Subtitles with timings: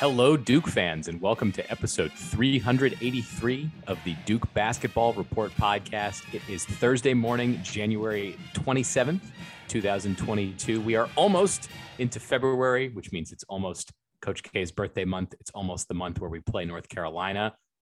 [0.00, 6.22] Hello, Duke fans, and welcome to episode 383 of the Duke Basketball Report podcast.
[6.32, 9.20] It is Thursday morning, January 27th,
[9.68, 10.80] 2022.
[10.80, 11.68] We are almost
[11.98, 13.92] into February, which means it's almost
[14.22, 15.34] Coach K's birthday month.
[15.38, 17.54] It's almost the month where we play North Carolina.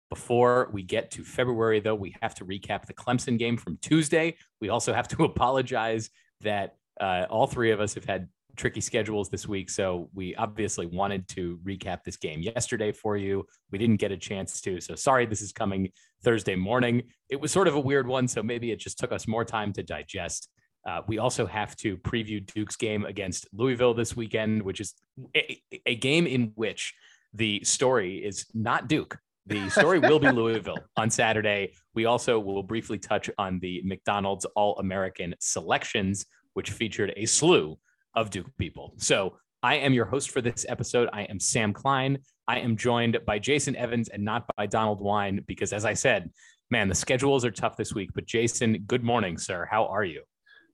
[0.10, 4.36] Before we get to February, though, we have to recap the Clemson game from Tuesday.
[4.60, 6.10] We also have to apologize
[6.42, 9.70] that uh, all three of us have had tricky schedules this week.
[9.70, 13.46] So we obviously wanted to recap this game yesterday for you.
[13.72, 14.80] We didn't get a chance to.
[14.80, 15.90] So sorry, this is coming
[16.24, 17.04] Thursday morning.
[17.30, 18.28] It was sort of a weird one.
[18.28, 20.50] So maybe it just took us more time to digest.
[20.86, 24.94] Uh, we also have to preview Duke's game against Louisville this weekend, which is
[25.36, 26.94] a, a game in which
[27.34, 29.18] the story is not Duke.
[29.46, 31.74] The story will be Louisville on Saturday.
[31.96, 37.78] We also will briefly touch on the McDonald's All American selections, which featured a slew
[38.16, 38.94] of Duke people.
[38.98, 41.10] So I am your host for this episode.
[41.14, 42.20] I am Sam Klein.
[42.48, 46.30] I am joined by Jason Evans and not by Donald Wine because, as I said,
[46.70, 48.10] man, the schedules are tough this week.
[48.14, 49.68] But Jason, good morning, sir.
[49.70, 50.24] How are you?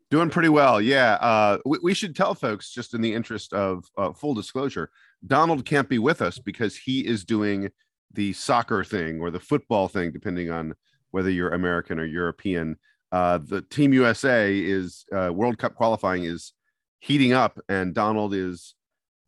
[0.10, 0.82] Doing pretty well.
[0.82, 1.14] Yeah.
[1.22, 4.90] Uh, we, we, should tell folks, just in the interest of uh, full disclosure,
[5.28, 7.70] Donald can't be with us because he is doing
[8.14, 10.74] the soccer thing or the football thing, depending on
[11.12, 12.76] whether you're American or European.
[13.12, 16.54] Uh, the Team USA is uh, World Cup qualifying is
[17.00, 18.76] heating up, and Donald is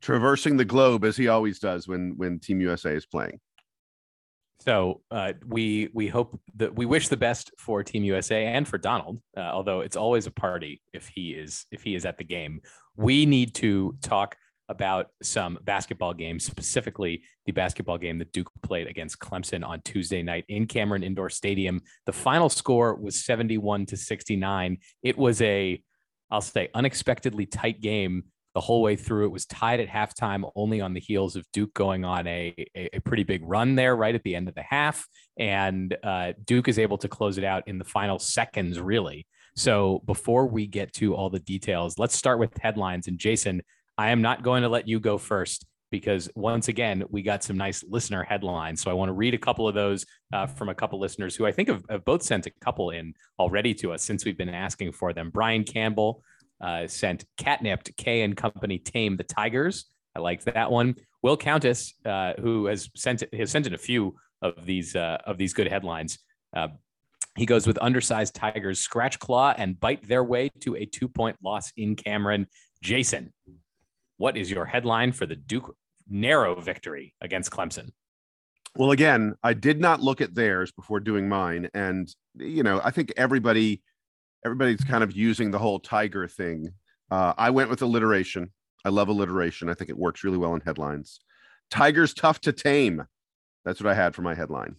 [0.00, 3.40] traversing the globe as he always does when when Team USA is playing.
[4.60, 8.78] So uh, we we hope that we wish the best for Team USA and for
[8.78, 9.20] Donald.
[9.36, 12.60] Uh, although it's always a party if he is if he is at the game.
[12.96, 14.36] We need to talk
[14.68, 20.22] about some basketball games, specifically the basketball game that Duke played against Clemson on Tuesday
[20.22, 21.80] night in Cameron Indoor Stadium.
[22.06, 24.78] The final score was 71 to 69.
[25.02, 25.82] It was a
[26.32, 29.26] I'll say unexpectedly tight game the whole way through.
[29.26, 32.96] It was tied at halftime, only on the heels of Duke going on a, a,
[32.96, 35.06] a pretty big run there right at the end of the half.
[35.38, 39.26] And uh, Duke is able to close it out in the final seconds, really.
[39.56, 43.08] So before we get to all the details, let's start with headlines.
[43.08, 43.62] And Jason,
[43.98, 47.56] I am not going to let you go first because once again, we got some
[47.56, 48.80] nice listener headlines.
[48.80, 51.46] So I want to read a couple of those uh, from a couple listeners who
[51.46, 54.48] I think have, have, both sent a couple in already to us since we've been
[54.48, 55.30] asking for them.
[55.30, 56.24] Brian Campbell
[56.60, 59.84] uh, sent Catnipped K and Company Tame the Tigers.
[60.16, 60.96] I liked that one.
[61.22, 65.36] Will Countess, uh, who has sent has sent in a few of these uh, of
[65.38, 66.18] these good headlines.
[66.56, 66.68] Uh,
[67.36, 71.36] he goes with undersized Tigers scratch claw and bite their way to a two point
[71.44, 72.46] loss in Cameron.
[72.82, 73.32] Jason,
[74.16, 75.76] what is your headline for the Duke
[76.08, 77.90] narrow victory against Clemson.
[78.76, 82.90] Well, again, I did not look at theirs before doing mine, and you know, I
[82.90, 83.82] think everybody,
[84.44, 86.70] everybody's kind of using the whole tiger thing.
[87.10, 88.50] Uh, I went with alliteration.
[88.84, 89.68] I love alliteration.
[89.68, 91.20] I think it works really well in headlines.
[91.70, 93.04] Tiger's tough to tame.
[93.64, 94.76] That's what I had for my headline.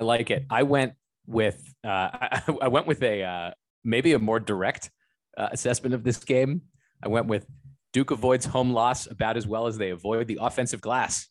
[0.00, 0.46] I like it.
[0.48, 0.94] I went
[1.26, 3.50] with uh, I, I went with a uh,
[3.84, 4.90] maybe a more direct
[5.36, 6.62] uh, assessment of this game.
[7.02, 7.46] I went with
[7.92, 11.28] Duke avoids home loss about as well as they avoid the offensive glass.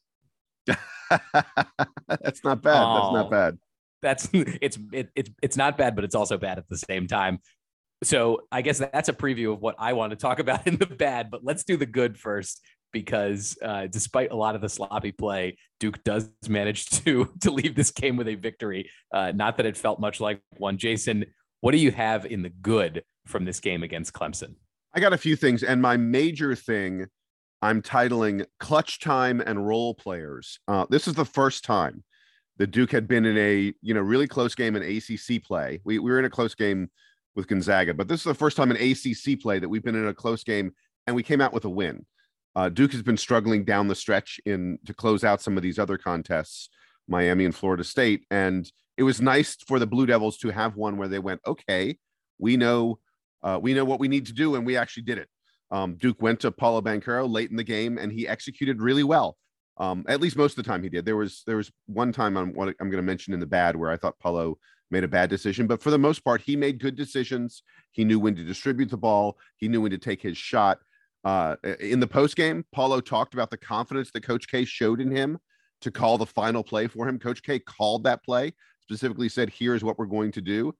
[0.66, 2.84] that's not bad.
[2.84, 3.57] Oh, that's not bad.
[4.01, 7.40] That's it's it, it's it's not bad, but it's also bad at the same time.
[8.03, 10.85] So I guess that's a preview of what I want to talk about in the
[10.85, 11.31] bad.
[11.31, 15.57] But let's do the good first, because uh, despite a lot of the sloppy play,
[15.79, 18.90] Duke does manage to to leave this game with a victory.
[19.13, 20.78] Uh, not that it felt much like one.
[20.78, 21.25] Jason,
[21.62, 24.56] what do you have in the good from this game against Clemson?
[24.97, 27.06] I got a few things, and my major thing
[27.62, 32.03] I'm titling "Clutch Time and Role Players." Uh, this is the first time
[32.58, 35.81] the Duke had been in a you know really close game in ACC play.
[35.84, 36.90] We, we were in a close game
[37.35, 40.08] with Gonzaga, but this is the first time in ACC play that we've been in
[40.08, 40.72] a close game
[41.06, 42.03] and we came out with a win.
[42.56, 45.78] Uh, Duke has been struggling down the stretch in to close out some of these
[45.78, 46.70] other contests,
[47.08, 50.97] Miami and Florida State, and it was nice for the Blue Devils to have one
[50.97, 51.99] where they went, okay,
[52.40, 52.97] we know
[53.43, 55.29] uh, we know what we need to do, and we actually did it.
[55.72, 59.37] Um, Duke went to Paolo Banchero late in the game, and he executed really well.
[59.78, 61.05] Um, at least most of the time he did.
[61.05, 63.75] There was there was one time on what I'm going to mention in the bad
[63.75, 64.57] where I thought Paolo
[64.89, 67.61] made a bad decision, but for the most part, he made good decisions.
[67.91, 69.37] He knew when to distribute the ball.
[69.57, 70.79] He knew when to take his shot.
[71.23, 75.11] Uh, in the post game, Paulo talked about the confidence that Coach K showed in
[75.11, 75.37] him
[75.81, 77.19] to call the final play for him.
[77.19, 80.73] Coach K called that play, specifically said, "Here's what we're going to do."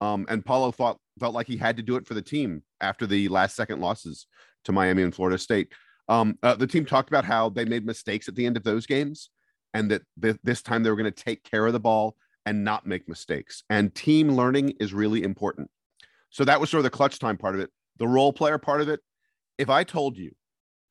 [0.00, 3.06] Um, and Paolo felt felt like he had to do it for the team after
[3.06, 4.26] the last second losses
[4.64, 5.72] to Miami and Florida State.
[6.08, 8.86] Um, uh, the team talked about how they made mistakes at the end of those
[8.86, 9.30] games,
[9.72, 12.64] and that th- this time they were going to take care of the ball and
[12.64, 13.62] not make mistakes.
[13.70, 15.70] And team learning is really important.
[16.30, 17.70] So that was sort of the clutch time part of it.
[17.98, 19.00] The role player part of it.
[19.56, 20.32] If I told you,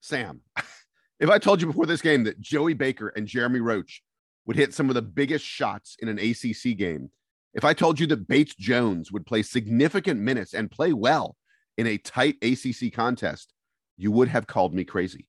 [0.02, 0.42] Sam,
[1.20, 4.02] if I told you before this game that Joey Baker and Jeremy Roach
[4.46, 7.10] would hit some of the biggest shots in an ACC game,
[7.54, 11.36] if I told you that Bates Jones would play significant minutes and play well
[11.78, 13.54] in a tight ACC contest,
[13.98, 15.28] you would have called me crazy.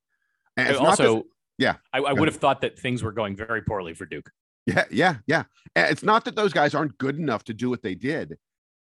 [0.56, 1.24] And also, that,
[1.58, 4.30] yeah, I, I would have thought that things were going very poorly for Duke.
[4.66, 5.44] Yeah, yeah, yeah.
[5.76, 8.38] It's not that those guys aren't good enough to do what they did,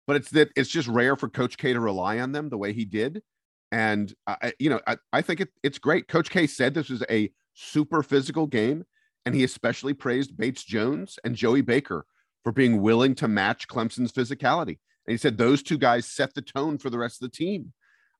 [0.07, 2.73] but it's that it's just rare for Coach K to rely on them the way
[2.73, 3.21] he did.
[3.71, 6.07] And I, you know, I, I think it, it's great.
[6.07, 8.83] Coach K said this was a super physical game,
[9.25, 12.05] and he especially praised Bates Jones and Joey Baker
[12.43, 14.77] for being willing to match Clemson's physicality.
[15.05, 17.73] And he said those two guys set the tone for the rest of the team.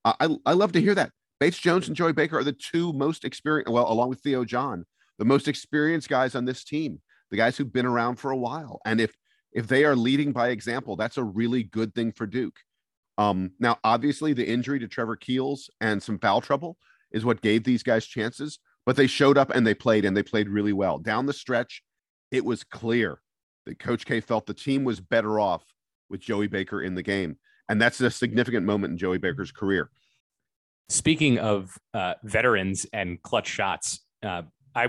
[0.04, 1.12] I, I love to hear that.
[1.40, 4.86] Bates Jones and Joey Baker are the two most experienced, well, along with Theo John,
[5.18, 7.02] the most experienced guys on this team,
[7.32, 8.80] the guys who've been around for a while.
[8.86, 9.16] And if
[9.52, 12.60] if they are leading by example, that's a really good thing for Duke.
[13.18, 16.78] Um, now, obviously, the injury to Trevor Keels and some foul trouble
[17.12, 20.24] is what gave these guys chances, but they showed up and they played and they
[20.24, 21.00] played really well.
[21.00, 21.84] Down the stretch,
[22.32, 23.20] it was clear
[23.70, 25.64] that Coach K felt the team was better off
[26.10, 27.38] with Joey Baker in the game.
[27.70, 29.92] And that's a significant moment in Joey Baker's career.
[30.90, 34.42] Speaking of uh, veterans and clutch shots, uh,
[34.74, 34.88] I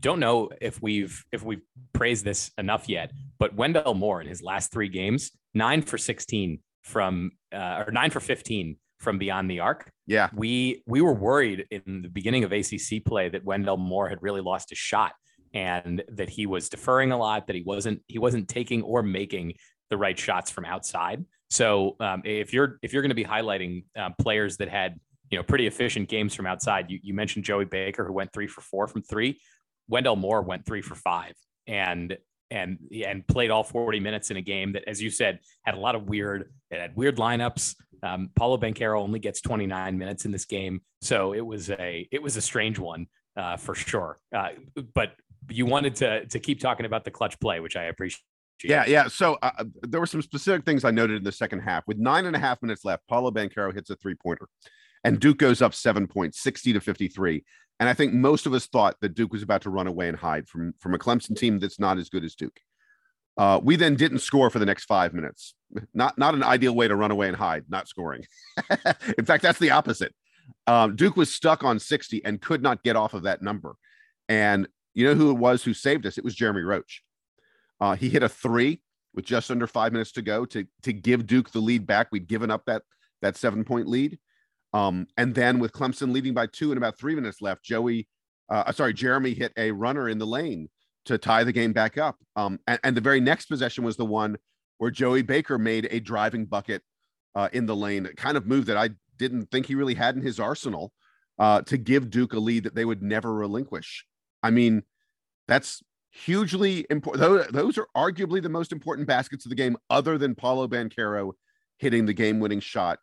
[0.00, 1.60] don't know if we've if we've
[1.92, 6.58] praised this enough yet, but Wendell Moore in his last three games, nine for 16
[6.82, 9.90] from uh, or nine for 15 from beyond the arc.
[10.06, 10.30] Yeah.
[10.34, 14.40] We we were worried in the beginning of ACC play that Wendell Moore had really
[14.40, 15.12] lost his shot
[15.54, 19.54] and that he was deferring a lot, that he wasn't he wasn't taking or making
[19.90, 21.24] the right shots from outside.
[21.50, 24.98] So um, if you're if you're going to be highlighting uh, players that had
[25.30, 28.46] you know pretty efficient games from outside, you, you mentioned Joey Baker who went three
[28.46, 29.40] for four from three.
[29.88, 31.34] Wendell Moore went three for five,
[31.66, 32.16] and
[32.50, 35.78] and and played all 40 minutes in a game that, as you said, had a
[35.78, 37.74] lot of weird, it had weird lineups.
[38.02, 42.22] Um, Paolo Banchero only gets 29 minutes in this game, so it was a it
[42.22, 43.06] was a strange one
[43.36, 44.18] uh, for sure.
[44.34, 44.50] Uh,
[44.94, 45.12] but
[45.50, 48.22] you wanted to to keep talking about the clutch play, which I appreciate.
[48.64, 49.08] Yeah, yeah.
[49.08, 51.84] So uh, uh, there were some specific things I noted in the second half.
[51.86, 54.48] With nine and a half minutes left, Paolo Banchero hits a three pointer,
[55.04, 57.44] and Duke goes up seven points, 60 to 53.
[57.80, 60.16] And I think most of us thought that Duke was about to run away and
[60.16, 62.60] hide from, from a Clemson team that's not as good as Duke.
[63.36, 65.54] Uh, we then didn't score for the next five minutes.
[65.94, 68.26] Not not an ideal way to run away and hide, not scoring.
[69.18, 70.14] In fact, that's the opposite.
[70.66, 73.74] Um, Duke was stuck on 60 and could not get off of that number.
[74.28, 76.18] And you know who it was who saved us?
[76.18, 77.02] It was Jeremy Roach.
[77.80, 78.80] Uh, he hit a three
[79.14, 82.08] with just under five minutes to go to to give Duke the lead back.
[82.12, 82.82] We'd given up that
[83.20, 84.18] that seven point lead,
[84.72, 88.08] um, and then with Clemson leading by two and about three minutes left, Joey,
[88.50, 90.68] uh, uh, sorry, Jeremy hit a runner in the lane
[91.04, 92.16] to tie the game back up.
[92.36, 94.36] Um, and, and, the very next possession was the one
[94.78, 96.82] where Joey Baker made a driving bucket
[97.34, 100.22] uh, in the lane, kind of move that I didn't think he really had in
[100.22, 100.92] his arsenal
[101.38, 104.04] uh, to give Duke a lead that they would never relinquish.
[104.42, 104.82] I mean,
[105.48, 107.20] that's hugely important.
[107.20, 111.32] Those, those are arguably the most important baskets of the game, other than Paolo Banchero
[111.78, 112.98] hitting the game-winning shot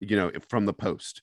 [0.00, 1.22] you know, from the post.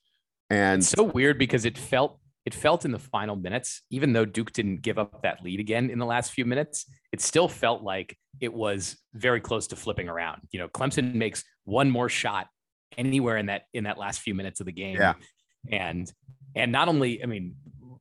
[0.50, 4.24] And it's so weird because it felt it felt in the final minutes, even though
[4.24, 7.82] Duke didn't give up that lead again in the last few minutes, it still felt
[7.82, 10.42] like it was very close to flipping around.
[10.52, 12.46] You know, Clemson makes one more shot
[12.96, 14.96] anywhere in that in that last few minutes of the game.
[14.96, 15.14] Yeah.
[15.70, 16.10] And
[16.54, 17.56] and not only, I mean,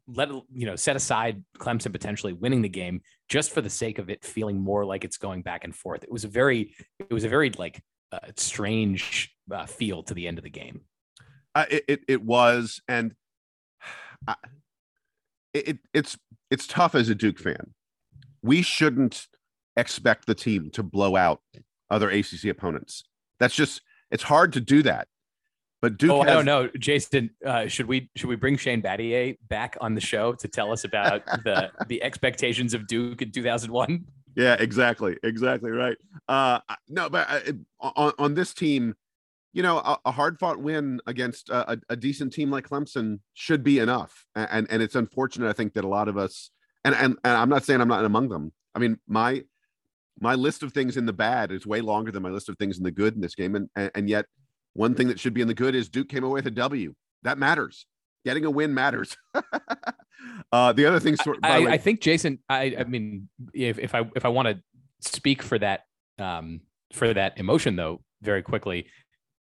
[0.07, 4.09] let you know, set aside Clemson potentially winning the game just for the sake of
[4.09, 6.03] it feeling more like it's going back and forth.
[6.03, 7.81] It was a very, it was a very like
[8.11, 10.81] uh, strange uh, feel to the end of the game.
[11.53, 13.15] Uh, it, it, it was, and
[14.27, 14.35] I,
[15.53, 16.17] it it's
[16.51, 17.73] it's tough as a Duke fan.
[18.41, 19.27] We shouldn't
[19.77, 21.41] expect the team to blow out
[21.89, 23.03] other ACC opponents.
[23.39, 23.81] That's just
[24.11, 25.07] it's hard to do that.
[25.85, 26.11] But Duke.
[26.11, 26.31] Oh, has...
[26.31, 27.29] I don't know, Jason.
[27.45, 30.83] Uh, should we should we bring Shane Battier back on the show to tell us
[30.83, 34.03] about the the expectations of Duke in 2001?
[34.35, 35.95] Yeah, exactly, exactly right.
[36.27, 37.51] Uh, no, but uh,
[37.95, 38.95] on on this team,
[39.53, 43.63] you know, a, a hard fought win against a, a, decent team like Clemson should
[43.63, 44.25] be enough.
[44.33, 46.49] And, and it's unfortunate, I think, that a lot of us,
[46.83, 48.51] and, and, and I'm not saying I'm not among them.
[48.73, 49.43] I mean, my
[50.19, 52.79] my list of things in the bad is way longer than my list of things
[52.79, 53.53] in the good in this game.
[53.53, 54.25] And, and, and yet,
[54.75, 56.93] one thing that should be in the good is Duke came away with a W.
[57.23, 57.85] That matters.
[58.23, 59.15] Getting a win matters.
[60.51, 62.39] uh, the other thing, I, I, I, think Jason.
[62.49, 64.61] I, I mean, if, if I if I want to
[65.01, 65.81] speak for that
[66.19, 68.87] um, for that emotion though, very quickly,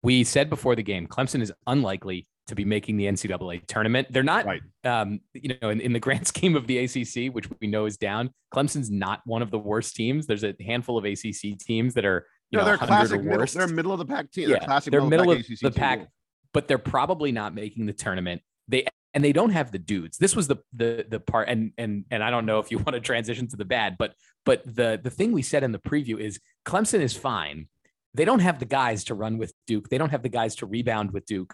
[0.04, 4.08] we said before the game, Clemson is unlikely to be making the NCAA tournament.
[4.12, 4.62] They're not, right.
[4.84, 7.98] um, you know, in, in, the grand scheme of the ACC, which we know is
[7.98, 8.30] down.
[8.54, 10.28] Clemson's not one of the worst teams.
[10.28, 13.22] There's a handful of ACC teams that are, you no, know, they're classic.
[13.22, 14.50] Middle, they're middle of the pack team.
[14.50, 14.92] Yeah, they're classic.
[14.92, 16.08] They're middle, of, the, the pack,
[16.54, 18.42] but they're probably not making the tournament.
[18.68, 20.18] They and they don't have the dudes.
[20.18, 22.94] This was the the the part, and and and I don't know if you want
[22.94, 24.14] to transition to the bad, but
[24.46, 27.68] but the the thing we said in the preview is Clemson is fine.
[28.14, 29.90] They don't have the guys to run with Duke.
[29.90, 31.54] They don't have the guys to rebound with Duke,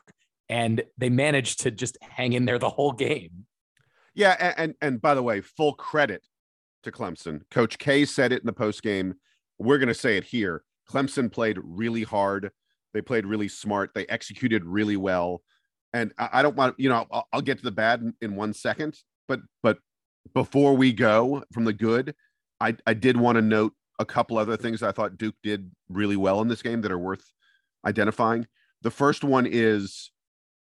[0.50, 3.46] and they managed to just hang in there the whole game.
[4.14, 6.24] Yeah, and and, and by the way, full credit
[6.84, 7.42] to Clemson.
[7.50, 9.16] Coach K said it in the post game.
[9.58, 10.64] We're going to say it here.
[10.92, 12.52] Clemson played really hard.
[12.94, 13.92] They played really smart.
[13.94, 15.42] They executed really well.
[15.94, 18.36] And I, I don't want, you know, I'll, I'll, get to the bad in, in
[18.36, 19.80] one second, but but
[20.34, 22.16] before we go from the good,
[22.60, 26.16] I, I did want to note a couple other things I thought Duke did really
[26.16, 27.24] well in this game that are worth
[27.86, 28.48] identifying.
[28.82, 30.12] The first one is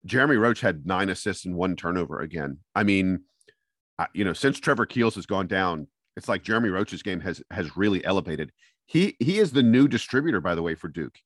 [0.04, 2.59] Jeremy Roach had nine assists and one turnover again.
[2.75, 3.25] I mean,
[4.14, 7.76] you know, since Trevor Keels has gone down, it's like Jeremy Roach's game has has
[7.76, 8.52] really elevated.
[8.87, 11.19] He he is the new distributor, by the way, for Duke.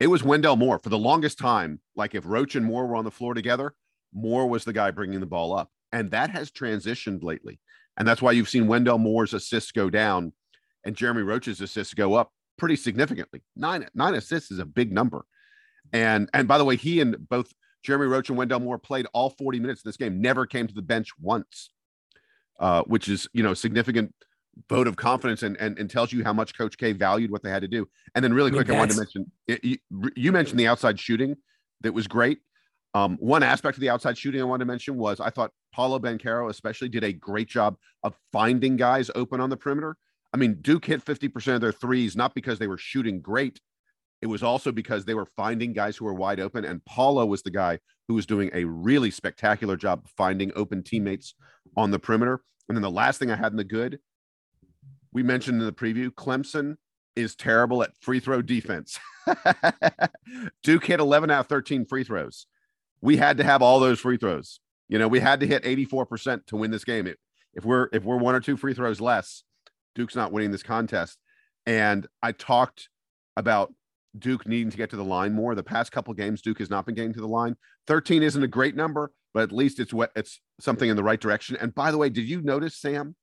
[0.00, 1.80] It was Wendell Moore for the longest time.
[1.94, 3.74] Like if Roach and Moore were on the floor together,
[4.12, 7.60] Moore was the guy bringing the ball up, and that has transitioned lately.
[7.96, 10.32] And that's why you've seen Wendell Moore's assists go down,
[10.84, 13.42] and Jeremy Roach's assists go up pretty significantly.
[13.56, 15.24] Nine nine assists is a big number.
[15.92, 19.30] And and by the way, he and both Jeremy Roach and Wendell Moore played all
[19.30, 21.70] 40 minutes in this game, never came to the bench once,
[22.60, 24.14] uh, which is you know significant
[24.68, 27.50] vote of confidence and, and and tells you how much Coach K valued what they
[27.50, 27.88] had to do.
[28.14, 29.78] And then really quick, I, mean, I wanted to mention it, you,
[30.16, 31.36] you, mentioned the outside shooting
[31.80, 32.38] that was great.
[32.94, 35.98] Um, one aspect of the outside shooting I wanted to mention was I thought Paolo
[35.98, 39.96] Banchero especially did a great job of finding guys open on the perimeter.
[40.34, 43.60] I mean, Duke hit 50% of their threes, not because they were shooting great.
[44.20, 46.64] It was also because they were finding guys who were wide open.
[46.64, 47.78] And Paolo was the guy
[48.08, 51.34] who was doing a really spectacular job finding open teammates
[51.76, 52.42] on the perimeter.
[52.68, 53.98] And then the last thing I had in the good
[55.12, 56.76] we mentioned in the preview, Clemson
[57.14, 58.98] is terrible at free throw defense.
[60.62, 62.46] Duke hit 11 out of 13 free throws.
[63.00, 64.60] We had to have all those free throws.
[64.88, 67.06] You know, we had to hit 84% to win this game.
[67.54, 69.44] if we're if we're one or two free throws less,
[69.94, 71.18] Duke's not winning this contest.
[71.66, 72.88] And I talked
[73.36, 73.72] about
[74.18, 75.54] Duke needing to get to the line more.
[75.54, 77.56] The past couple games, Duke has not been getting to the line.
[77.86, 81.20] 13 isn't a great number, but at least it's what it's something in the right
[81.20, 81.56] direction.
[81.56, 83.16] And by the way, did you notice, Sam,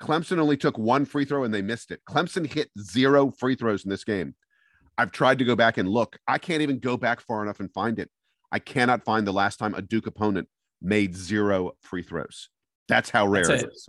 [0.00, 2.00] Clemson only took one free throw and they missed it.
[2.08, 4.34] Clemson hit zero free throws in this game.
[4.96, 6.18] I've tried to go back and look.
[6.26, 8.10] I can't even go back far enough and find it.
[8.52, 10.48] I cannot find the last time a Duke opponent
[10.82, 12.48] made zero free throws.
[12.88, 13.88] That's how rare That's a, it is.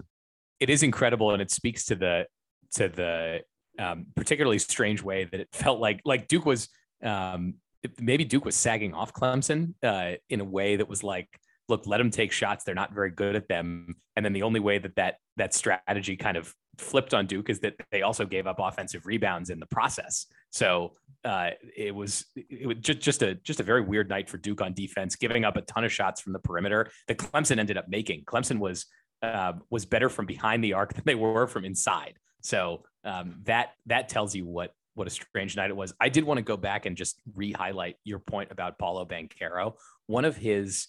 [0.60, 2.28] It is incredible, and it speaks to the
[2.76, 3.42] to the
[3.80, 6.70] um, particularly strange way that it felt like like Duke was
[7.04, 7.56] um,
[8.00, 11.28] maybe Duke was sagging off Clemson uh, in a way that was like
[11.72, 12.64] look, let them take shots.
[12.64, 13.96] They're not very good at them.
[14.16, 17.60] And then the only way that that that strategy kind of flipped on Duke is
[17.62, 20.28] that they also gave up offensive rebounds in the process.
[20.52, 24.38] So uh, it was it was just just a just a very weird night for
[24.38, 27.78] Duke on defense, giving up a ton of shots from the perimeter that Clemson ended
[27.78, 28.26] up making.
[28.26, 28.86] Clemson was
[29.22, 32.16] uh, was better from behind the arc than they were from inside.
[32.42, 35.94] So um, that that tells you what what a strange night it was.
[36.02, 39.76] I did want to go back and just re-highlight your point about Paolo Banchero.
[40.08, 40.88] One of his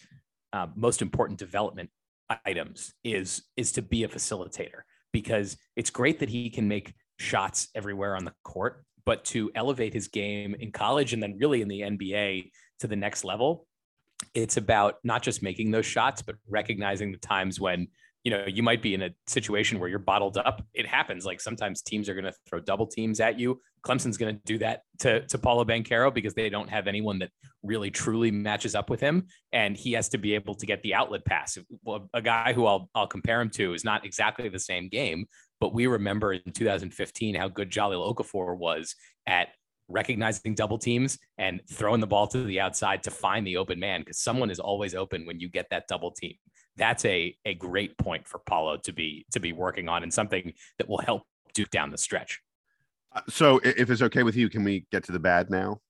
[0.53, 1.91] uh, most important development
[2.47, 4.83] items is is to be a facilitator
[5.13, 9.93] because it's great that he can make shots everywhere on the court but to elevate
[9.93, 13.67] his game in college and then really in the NBA to the next level
[14.35, 17.89] it's about not just making those shots but recognizing the times when
[18.25, 20.65] you know, you might be in a situation where you're bottled up.
[20.75, 21.25] It happens.
[21.25, 23.61] Like sometimes teams are going to throw double teams at you.
[23.85, 27.31] Clemson's going to do that to, to Paolo Banchero because they don't have anyone that
[27.65, 29.27] really truly matches up with him.
[29.53, 31.59] And he has to be able to get the outlet pass.
[32.15, 35.27] A guy who I'll, I'll compare him to is not exactly the same game,
[35.61, 38.95] but we remember in 2015 how good Jahlil Okafor was
[39.27, 39.49] at
[39.89, 44.01] recognizing double teams and throwing the ball to the outside to find the open man
[44.01, 46.35] because someone is always open when you get that double team
[46.77, 50.53] that's a a great point for Paolo to be to be working on and something
[50.79, 51.23] that will help
[51.55, 52.41] Duke down the stretch.
[53.15, 55.81] Uh, so, if it's okay with you, can we get to the bad now?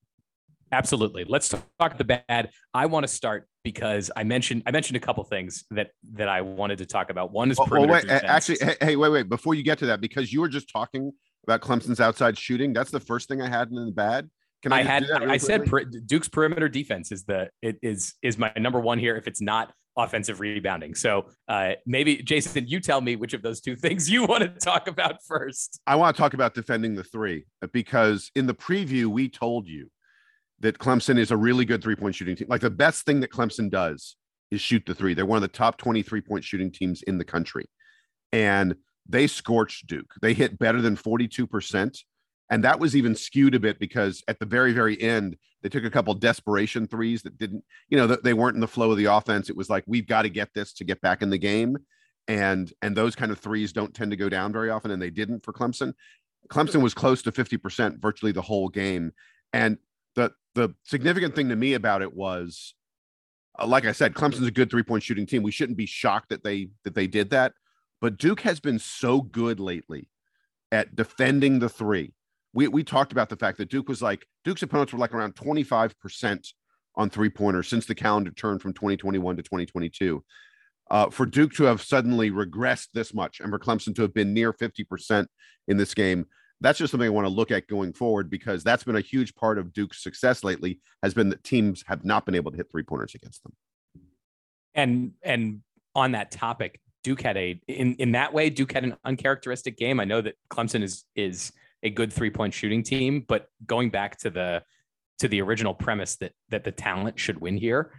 [0.73, 1.23] Absolutely.
[1.23, 2.49] Let's talk the bad.
[2.73, 6.41] I want to start because I mentioned I mentioned a couple things that that I
[6.41, 7.31] wanted to talk about.
[7.31, 9.29] One is oh, oh wait, actually, hey, hey, wait, wait.
[9.29, 11.11] Before you get to that, because you were just talking
[11.47, 14.29] about Clemson's outside shooting, that's the first thing I had in the bad.
[14.63, 18.37] Can I, I had I said per, Duke's perimeter defense is the it is is
[18.37, 19.15] my number one here.
[19.15, 23.61] If it's not offensive rebounding, so uh, maybe Jason, you tell me which of those
[23.61, 25.79] two things you want to talk about first.
[25.87, 29.89] I want to talk about defending the three because in the preview we told you
[30.59, 32.47] that Clemson is a really good three point shooting team.
[32.49, 34.15] Like the best thing that Clemson does
[34.49, 35.13] is shoot the three.
[35.13, 37.65] They're one of the top 23 point shooting teams in the country.
[38.31, 38.75] And
[39.07, 40.13] they scorched Duke.
[40.21, 41.99] They hit better than 42%
[42.49, 45.85] And that was even skewed a bit because at the very, very end, they took
[45.85, 49.05] a couple desperation threes that didn't, you know, they weren't in the flow of the
[49.05, 49.49] offense.
[49.49, 51.77] It was like, we've got to get this to get back in the game.
[52.27, 55.09] And and those kind of threes don't tend to go down very often, and they
[55.09, 55.93] didn't for Clemson.
[56.47, 59.11] Clemson was close to 50% virtually the whole game.
[59.51, 59.77] And
[60.15, 62.75] the the significant thing to me about it was
[63.59, 65.43] uh, like I said, Clemson's a good three-point shooting team.
[65.43, 67.53] We shouldn't be shocked that they that they did that.
[68.01, 70.09] But Duke has been so good lately
[70.71, 72.13] at defending the three.
[72.53, 75.35] We we talked about the fact that Duke was like Duke's opponents were like around
[75.35, 76.47] 25%
[76.95, 80.23] on three-pointers since the calendar turned from 2021 to 2022.
[80.91, 84.33] Uh, for Duke to have suddenly regressed this much and for Clemson to have been
[84.33, 85.25] near 50%
[85.67, 86.25] in this game,
[86.61, 89.33] that's just something I want to look at going forward because that's been a huge
[89.35, 92.67] part of Duke's success lately has been that teams have not been able to hit
[92.71, 93.53] three pointers against them.
[94.75, 95.61] And and
[95.93, 99.99] on that topic, Duke had a in in that way Duke had an uncharacteristic game.
[99.99, 101.51] I know that Clemson is is
[101.83, 104.63] a good three point shooting team, but going back to the
[105.19, 107.91] to the original premise that that the talent should win here,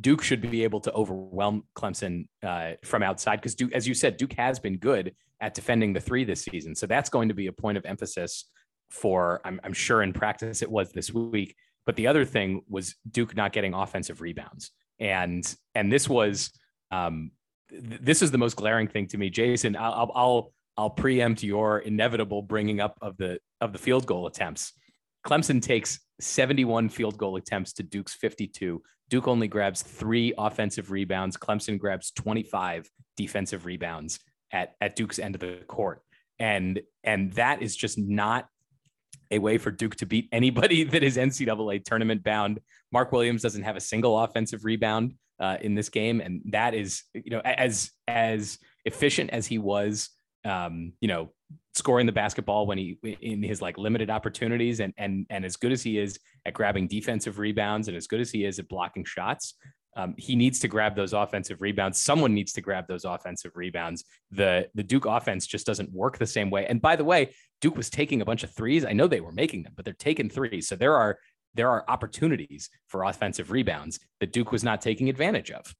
[0.00, 4.16] Duke should be able to overwhelm Clemson uh, from outside because Duke, as you said,
[4.16, 6.74] Duke has been good at defending the three this season.
[6.74, 8.46] So that's going to be a point of emphasis
[8.90, 11.54] for, I'm, I'm sure in practice it was this week.
[11.86, 14.70] But the other thing was Duke not getting offensive rebounds.
[14.98, 16.50] And, and this was,
[16.90, 17.32] um,
[17.70, 19.76] th- this is the most glaring thing to me, Jason.
[19.76, 24.72] I'll, I'll, I'll preempt your inevitable bringing up of the, of the field goal attempts.
[25.26, 28.82] Clemson takes 71 field goal attempts to Duke's 52.
[29.10, 31.36] Duke only grabs three offensive rebounds.
[31.36, 34.20] Clemson grabs 25 defensive rebounds
[34.52, 36.02] at at Duke's end of the court.
[36.38, 38.46] And and that is just not
[39.30, 42.60] a way for Duke to beat anybody that is NCAA tournament bound.
[42.92, 47.02] Mark Williams doesn't have a single offensive rebound uh, in this game, and that is
[47.12, 50.10] you know as as efficient as he was,
[50.44, 51.32] um, you know,
[51.74, 55.72] scoring the basketball when he in his like limited opportunities, and and and as good
[55.72, 59.04] as he is at grabbing defensive rebounds, and as good as he is at blocking
[59.04, 59.54] shots,
[59.96, 62.00] um, he needs to grab those offensive rebounds.
[62.00, 64.04] Someone needs to grab those offensive rebounds.
[64.30, 66.66] The the Duke offense just doesn't work the same way.
[66.66, 68.84] And by the way, Duke was taking a bunch of threes.
[68.84, 70.68] I know they were making them, but they're taking threes.
[70.68, 71.18] So there are
[71.54, 75.74] there are opportunities for offensive rebounds that Duke was not taking advantage of.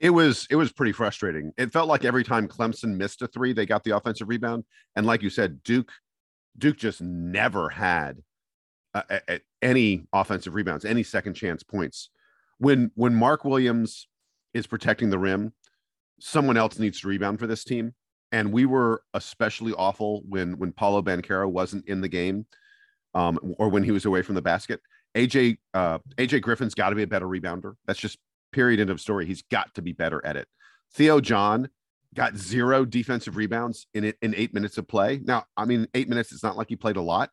[0.00, 1.52] It was it was pretty frustrating.
[1.58, 4.64] It felt like every time Clemson missed a three, they got the offensive rebound.
[4.96, 5.92] And like you said, Duke
[6.56, 8.18] Duke just never had
[8.94, 9.02] uh,
[9.62, 12.10] any offensive rebounds, any second chance points
[12.60, 14.06] when when Mark Williams
[14.54, 15.52] is protecting the rim,
[16.20, 17.94] someone else needs to rebound for this team.
[18.32, 22.46] And we were especially awful when when Paolo Banchero wasn't in the game,
[23.14, 24.80] um, or when he was away from the basket.
[25.16, 27.74] AJ uh, AJ Griffin's got to be a better rebounder.
[27.86, 28.18] That's just
[28.52, 29.26] period end of story.
[29.26, 30.48] He's got to be better at it.
[30.94, 31.68] Theo John
[32.14, 35.20] got zero defensive rebounds in it in eight minutes of play.
[35.22, 36.32] Now, I mean, eight minutes.
[36.32, 37.30] It's not like he played a lot,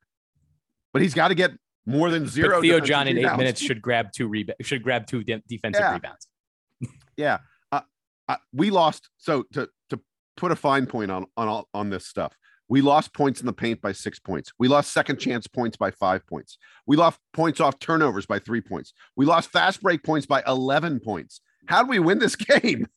[0.93, 1.51] but he's got to get
[1.85, 2.57] more than zero.
[2.57, 4.65] But Theo John in eight minutes should grab two rebounds.
[4.67, 5.93] Should grab two de- defensive yeah.
[5.93, 6.27] rebounds.
[7.17, 7.39] yeah,
[7.71, 7.81] uh,
[8.27, 9.09] uh, we lost.
[9.17, 9.99] So to to
[10.35, 12.35] put a fine point on on all, on this stuff,
[12.69, 14.51] we lost points in the paint by six points.
[14.59, 16.57] We lost second chance points by five points.
[16.85, 18.93] We lost points off turnovers by three points.
[19.15, 21.41] We lost fast break points by eleven points.
[21.67, 22.87] How do we win this game?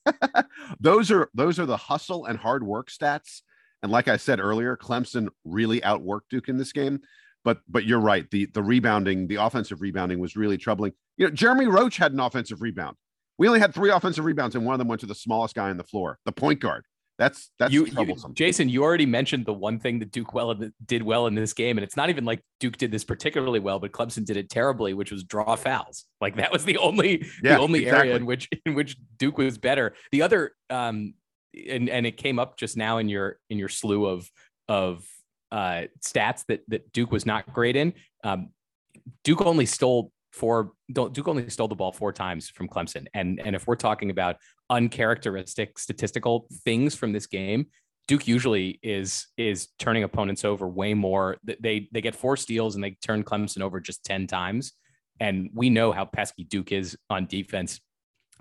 [0.80, 3.42] those are those are the hustle and hard work stats.
[3.82, 7.00] And like I said earlier, Clemson really outworked Duke in this game
[7.44, 8.30] but but you're right.
[8.30, 10.92] The the rebounding, the offensive rebounding was really troubling.
[11.16, 12.96] You know, Jeremy Roach had an offensive rebound.
[13.38, 15.70] We only had three offensive rebounds, and one of them went to the smallest guy
[15.70, 16.84] on the floor, the point guard.
[17.20, 18.30] That's that's you, troublesome.
[18.30, 21.52] You, Jason, you already mentioned the one thing that Duke well did well in this
[21.52, 24.48] game, and it's not even like Duke did this particularly well, but Clemson did it
[24.48, 26.06] terribly, which was draw fouls.
[26.22, 28.08] Like that was the only yeah, the only exactly.
[28.08, 29.92] area in which in which Duke was better.
[30.12, 31.12] The other um
[31.68, 34.30] and and it came up just now in your in your slew of
[34.66, 35.04] of
[35.52, 37.92] uh, stats that that Duke was not great in.
[38.24, 38.48] Um,
[39.24, 40.72] Duke only stole four.
[40.92, 44.36] Duke only stole the ball four times from Clemson, and and if we're talking about
[44.68, 47.66] uncharacteristic statistical things from this game,
[48.08, 51.36] Duke usually is is turning opponents over way more.
[51.44, 54.72] They they get four steals and they turn Clemson over just ten times,
[55.20, 57.80] and we know how pesky Duke is on defense,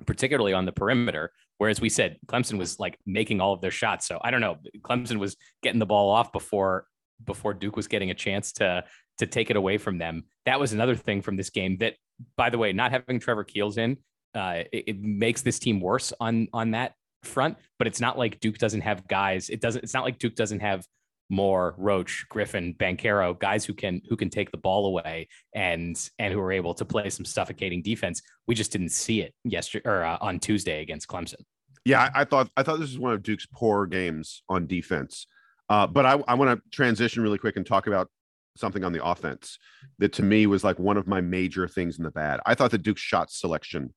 [0.05, 1.31] particularly on the perimeter.
[1.59, 4.07] Whereas we said Clemson was like making all of their shots.
[4.07, 4.57] So I don't know.
[4.79, 6.85] Clemson was getting the ball off before
[7.25, 8.83] before Duke was getting a chance to
[9.19, 10.23] to take it away from them.
[10.45, 11.95] That was another thing from this game that,
[12.35, 13.97] by the way, not having Trevor Keels in,
[14.33, 17.57] uh, it, it, makes this team worse on on that front.
[17.77, 19.49] But it's not like Duke doesn't have guys.
[19.49, 19.83] It doesn't.
[19.83, 20.85] It's not like Duke doesn't have
[21.29, 26.33] Moore, Roach, Griffin, Banchero, guys who can who can take the ball away and and
[26.33, 28.21] who are able to play some suffocating defense.
[28.47, 31.41] We just didn't see it yesterday or uh, on Tuesday against Clemson.
[31.85, 35.27] Yeah, I, I thought I thought this was one of Duke's poor games on defense.
[35.69, 38.09] Uh, but I, I want to transition really quick and talk about
[38.55, 39.57] something on the offense
[39.99, 42.39] that to me was like one of my major things in the bad.
[42.45, 43.93] I thought the Duke shot selection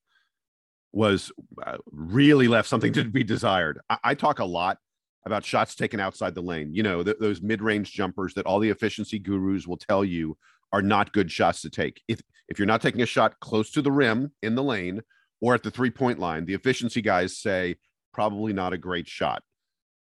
[0.93, 1.33] was
[1.65, 3.81] uh, really left something to be desired.
[3.89, 4.79] I, I, talk a lot
[5.25, 6.75] about shots taken outside the lane.
[6.75, 10.37] You know, th- those mid-range jumpers that all the efficiency gurus will tell you
[10.73, 12.03] are not good shots to take.
[12.09, 15.01] If if you're not taking a shot close to the rim in the lane
[15.41, 17.77] or at the three-point line, the efficiency guys say
[18.13, 19.43] probably not a great shot.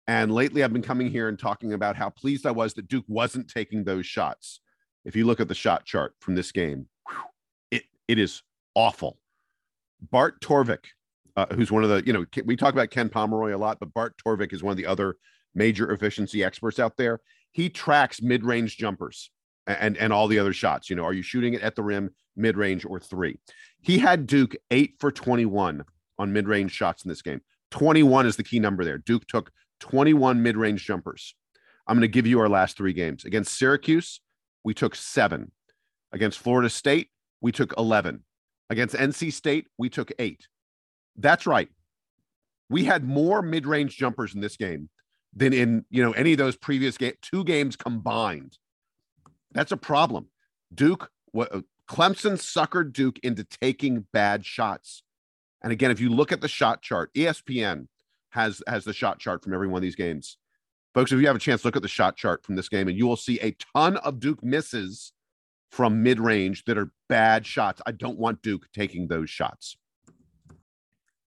[0.09, 3.05] And lately, I've been coming here and talking about how pleased I was that Duke
[3.09, 4.61] wasn't taking those shots.
[5.05, 6.87] If you look at the shot chart from this game,
[7.71, 8.43] it it is
[8.75, 9.19] awful.
[10.11, 10.85] Bart Torvik,
[11.37, 13.93] uh, who's one of the you know we talk about Ken Pomeroy a lot, but
[13.95, 15.17] Bart Torvik is one of the other
[15.55, 17.21] major efficiency experts out there.
[17.53, 19.31] He tracks mid-range jumpers
[19.67, 20.89] and and all the other shots.
[20.89, 23.41] You know, are you shooting it at the rim, mid-range, or three?
[23.81, 25.85] He had Duke eight for 21
[26.19, 27.41] on mid-range shots in this game.
[27.73, 28.99] 21 is the key number there.
[28.99, 31.35] Duke took 21 mid range jumpers.
[31.87, 33.25] I'm going to give you our last three games.
[33.25, 34.21] Against Syracuse,
[34.65, 35.53] we took seven.
[36.13, 37.11] Against Florida State,
[37.41, 38.25] we took 11.
[38.71, 40.49] Against NC State, we took eight.
[41.17, 41.69] That's right.
[42.69, 44.89] We had more mid range jumpers in this game
[45.35, 48.59] than in you know any of those previous two games combined.
[49.53, 50.27] That's a problem.
[50.75, 55.03] Duke, what uh, Clemson suckered Duke into taking bad shots.
[55.63, 57.87] And again, if you look at the shot chart, ESPN
[58.31, 60.39] has has the shot chart from every one of these games.
[60.95, 62.97] Folks, if you have a chance, look at the shot chart from this game, and
[62.97, 65.13] you will see a ton of Duke misses
[65.71, 67.83] from mid range that are bad shots.
[67.87, 69.77] I don't want Duke taking those shots.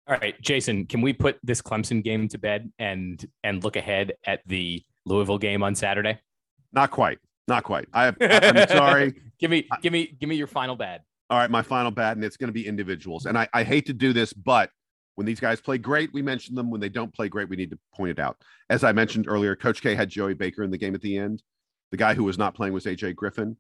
[0.08, 4.14] All right, Jason, can we put this Clemson game to bed and and look ahead
[4.26, 6.20] at the Louisville game on Saturday?
[6.74, 7.20] Not quite.
[7.48, 7.88] Not quite.
[7.94, 9.14] I, I'm sorry.
[9.40, 11.02] give me, give me, give me your final bad.
[11.30, 13.26] All right, my final bad, and it's going to be individuals.
[13.26, 14.70] And I, I hate to do this, but
[15.20, 16.72] when these guys play great, we mention them.
[16.72, 18.38] When they don't play great, we need to point it out.
[18.70, 21.44] As I mentioned earlier, Coach K had Joey Baker in the game at the end.
[21.92, 23.58] The guy who was not playing was AJ Griffin.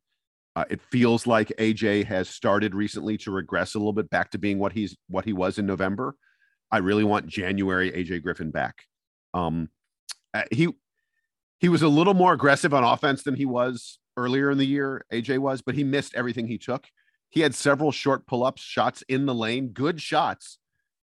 [0.55, 4.37] Uh, it feels like AJ has started recently to regress a little bit back to
[4.37, 6.15] being what he's what he was in November.
[6.71, 8.85] I really want January AJ Griffin back.
[9.33, 9.67] Um,
[10.33, 10.69] uh, he
[11.59, 15.03] he was a little more aggressive on offense than he was earlier in the year.
[15.11, 16.87] AJ was, but he missed everything he took.
[17.27, 20.57] He had several short pull ups, shots in the lane, good shots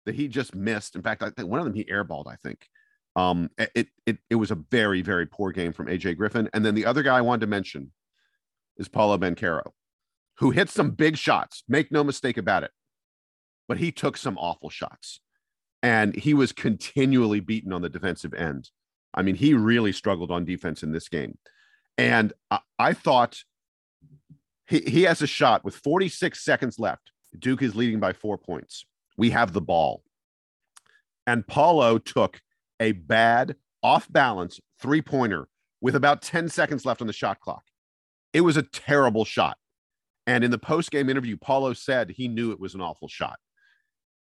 [0.05, 0.95] that he just missed.
[0.95, 2.27] In fact, I think one of them he airballed.
[2.27, 2.67] I think.
[3.15, 6.75] Um, it it it was a very very poor game from AJ Griffin, and then
[6.75, 7.91] the other guy I wanted to mention
[8.77, 9.71] is Paolo Banchero,
[10.39, 11.63] who hit some big shots.
[11.67, 12.71] Make no mistake about it,
[13.67, 15.19] but he took some awful shots,
[15.83, 18.69] and he was continually beaten on the defensive end.
[19.13, 21.37] I mean, he really struggled on defense in this game,
[21.99, 23.43] and I, I thought
[24.67, 27.11] he, he has a shot with 46 seconds left.
[27.37, 28.85] Duke is leading by four points
[29.17, 30.03] we have the ball.
[31.25, 32.41] And Paolo took
[32.79, 35.47] a bad, off balance three pointer
[35.81, 37.63] with about 10 seconds left on the shot clock.
[38.33, 39.57] It was a terrible shot.
[40.25, 43.37] And in the post game interview, Paolo said he knew it was an awful shot.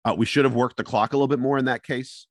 [0.04, 2.26] Uh, we should have worked the clock a little bit more in that case.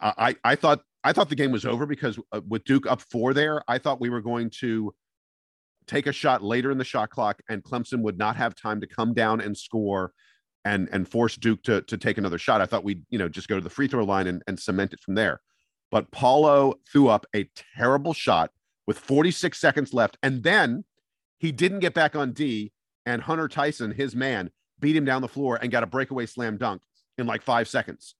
[0.00, 3.00] I, I, I thought I thought the game was over because uh, with Duke up
[3.00, 4.94] four there, I thought we were going to
[5.86, 8.86] take a shot later in the shot clock and Clemson would not have time to
[8.86, 10.12] come down and score
[10.68, 12.60] and and force Duke to to take another shot.
[12.60, 14.92] I thought we'd you know just go to the free throw line and, and cement
[14.92, 15.40] it from there.
[15.90, 18.50] But Paolo threw up a terrible shot
[18.86, 20.84] with 46 seconds left, and then
[21.38, 22.72] he didn't get back on D.
[23.06, 24.50] And Hunter Tyson, his man,
[24.80, 26.82] beat him down the floor and got a breakaway slam dunk
[27.16, 28.14] in like five seconds.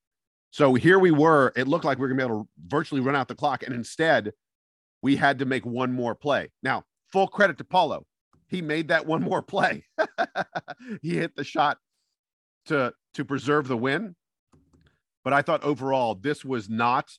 [0.50, 1.52] So here we were.
[1.54, 3.74] It looked like we were gonna be able to virtually run out the clock, and
[3.74, 4.32] instead,
[5.02, 6.50] we had to make one more play.
[6.62, 8.06] Now, full credit to Paolo.
[8.46, 9.84] He made that one more play.
[11.02, 11.76] he hit the shot
[12.68, 14.14] to to preserve the win.
[15.24, 17.10] But I thought overall this was not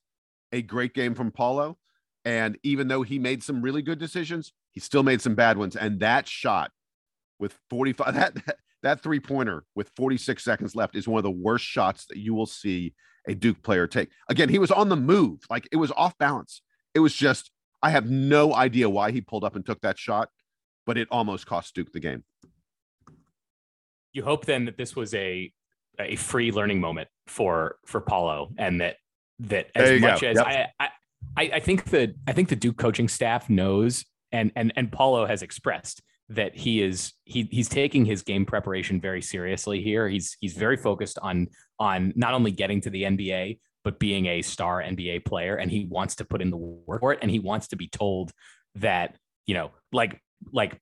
[0.52, 1.78] a great game from Paolo.
[2.26, 5.76] And even though he made some really good decisions, he still made some bad ones.
[5.76, 6.72] And that shot
[7.40, 11.32] with 45 that that, that three pointer with 46 seconds left is one of the
[11.32, 12.94] worst shots that you will see
[13.28, 14.10] a Duke player take.
[14.30, 16.62] Again, he was on the move, like it was off balance.
[16.96, 17.52] It was just,
[17.84, 20.30] I have no idea why he pulled up and took that shot,
[20.86, 22.24] but it almost cost Duke the game
[24.14, 25.52] you hope then that this was a
[26.00, 28.98] a free learning moment for for Paolo, and that
[29.40, 30.28] that as much go.
[30.28, 30.72] as yep.
[30.80, 30.90] I,
[31.38, 35.26] I I think that I think the Duke coaching staff knows, and and and Paolo
[35.26, 40.08] has expressed that he is he he's taking his game preparation very seriously here.
[40.08, 41.48] He's he's very focused on
[41.80, 45.86] on not only getting to the NBA but being a star NBA player, and he
[45.86, 48.32] wants to put in the work for it, and he wants to be told
[48.76, 50.80] that you know like like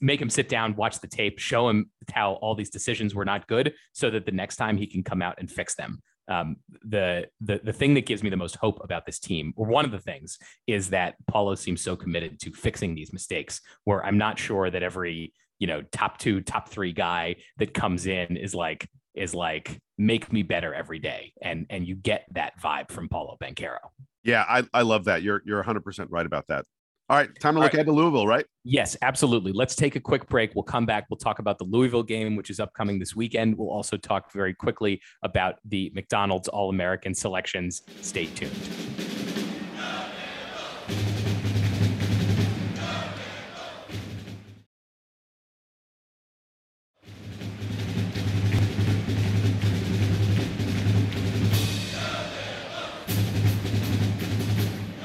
[0.00, 3.46] make him sit down, watch the tape, show him how all these decisions were not
[3.46, 6.00] good, so that the next time he can come out and fix them.
[6.28, 9.66] um, the the the thing that gives me the most hope about this team, or
[9.66, 13.60] one of the things, is that Paolo seems so committed to fixing these mistakes.
[13.84, 18.06] Where I'm not sure that every you know top two, top three guy that comes
[18.06, 22.60] in is like is like make me better every day, and and you get that
[22.60, 23.78] vibe from Paolo Banchero.
[24.22, 25.22] Yeah, I, I love that.
[25.22, 26.64] You're you're 100 percent right about that.
[27.10, 27.74] All right, time to look right.
[27.74, 28.46] ahead to Louisville, right?
[28.64, 29.52] Yes, absolutely.
[29.52, 30.54] Let's take a quick break.
[30.54, 31.04] We'll come back.
[31.10, 33.58] We'll talk about the Louisville game, which is upcoming this weekend.
[33.58, 37.82] We'll also talk very quickly about the McDonald's All American selections.
[38.00, 38.83] Stay tuned.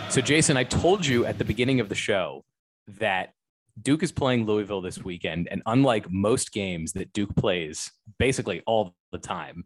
[0.09, 2.43] So, Jason, I told you at the beginning of the show
[2.97, 3.33] that
[3.79, 5.47] Duke is playing Louisville this weekend.
[5.51, 9.65] And unlike most games that Duke plays basically all the time,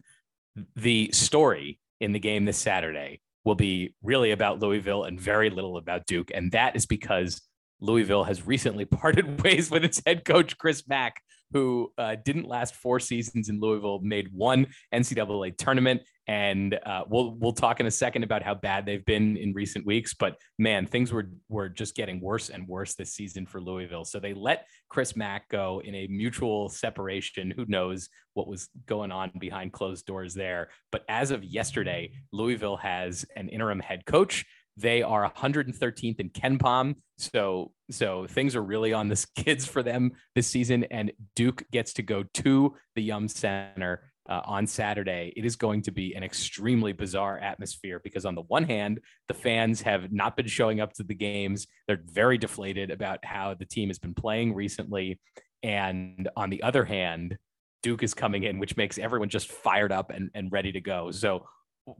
[0.75, 5.77] the story in the game this Saturday will be really about Louisville and very little
[5.77, 6.29] about Duke.
[6.33, 7.41] And that is because
[7.79, 11.21] Louisville has recently parted ways with its head coach, Chris Mack,
[11.53, 17.35] who uh, didn't last four seasons in Louisville, made one NCAA tournament, and uh, we'll
[17.35, 20.13] we'll talk in a second about how bad they've been in recent weeks.
[20.13, 24.05] But man, things were were just getting worse and worse this season for Louisville.
[24.05, 27.51] So they let Chris Mack go in a mutual separation.
[27.51, 30.69] Who knows what was going on behind closed doors there?
[30.91, 34.45] But as of yesterday, Louisville has an interim head coach.
[34.77, 40.11] They are 113th in KenPom, so so things are really on the skids for them
[40.35, 40.85] this season.
[40.85, 45.33] And Duke gets to go to the Yum Center uh, on Saturday.
[45.35, 49.33] It is going to be an extremely bizarre atmosphere because on the one hand, the
[49.33, 51.67] fans have not been showing up to the games.
[51.87, 55.19] They're very deflated about how the team has been playing recently,
[55.61, 57.37] and on the other hand,
[57.83, 61.11] Duke is coming in, which makes everyone just fired up and, and ready to go.
[61.11, 61.45] So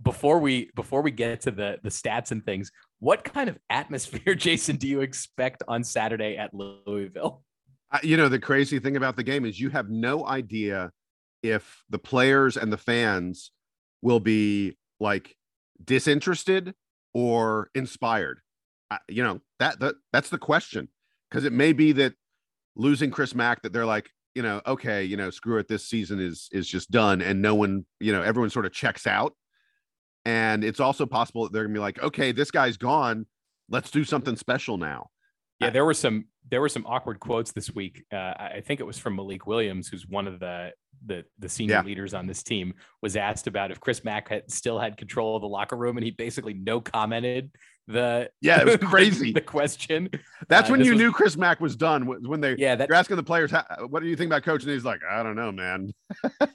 [0.02, 4.36] before we before we get to the the stats and things, what kind of atmosphere,
[4.36, 7.43] Jason, do you expect on Saturday at Louisville?
[7.91, 10.91] Uh, you know, the crazy thing about the game is you have no idea
[11.43, 13.52] if the players and the fans
[14.02, 15.36] will be like
[15.84, 16.74] disinterested
[17.13, 18.39] or inspired.
[18.89, 20.88] Uh, you know that, that that's the question
[21.30, 22.13] because it may be that
[22.76, 26.19] losing Chris Mack that they're like you know okay you know screw it this season
[26.19, 29.34] is is just done and no one you know everyone sort of checks out
[30.26, 33.26] and it's also possible that they're gonna be like, okay, this guy's gone.
[33.70, 35.10] Let's do something special now.
[35.60, 38.04] Yeah, there were some there were some awkward quotes this week.
[38.12, 40.72] Uh, I think it was from Malik Williams, who's one of the
[41.06, 41.84] the the senior yeah.
[41.84, 45.42] leaders on this team, was asked about if Chris Mack had still had control of
[45.42, 47.52] the locker room, and he basically no commented
[47.88, 50.10] the yeah it was crazy the, question
[50.48, 52.96] that's uh, when you was, knew chris mack was done when they yeah that, you're
[52.96, 53.52] asking the players
[53.90, 55.92] what do you think about coach and he's like i don't know man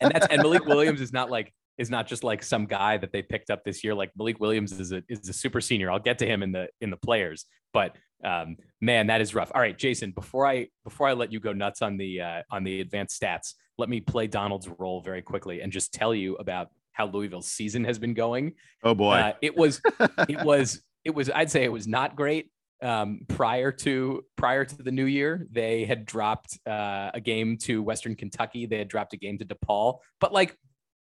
[0.01, 3.13] and that's and malik williams is not like is not just like some guy that
[3.13, 3.95] they picked up this year.
[3.95, 5.91] Like Malik Williams is a is a super senior.
[5.91, 9.53] I'll get to him in the in the players, but um, man, that is rough.
[9.55, 12.65] All right, Jason, before I before I let you go nuts on the uh, on
[12.65, 16.69] the advanced stats, let me play Donald's role very quickly and just tell you about
[16.93, 18.55] how Louisville's season has been going.
[18.83, 19.81] Oh boy, uh, it was
[20.29, 22.51] it was it was I'd say it was not great.
[22.81, 27.83] Um, prior to prior to the new year, they had dropped uh, a game to
[27.83, 28.67] Western Kentucky.
[28.67, 30.57] They had dropped a game to DePaul, but like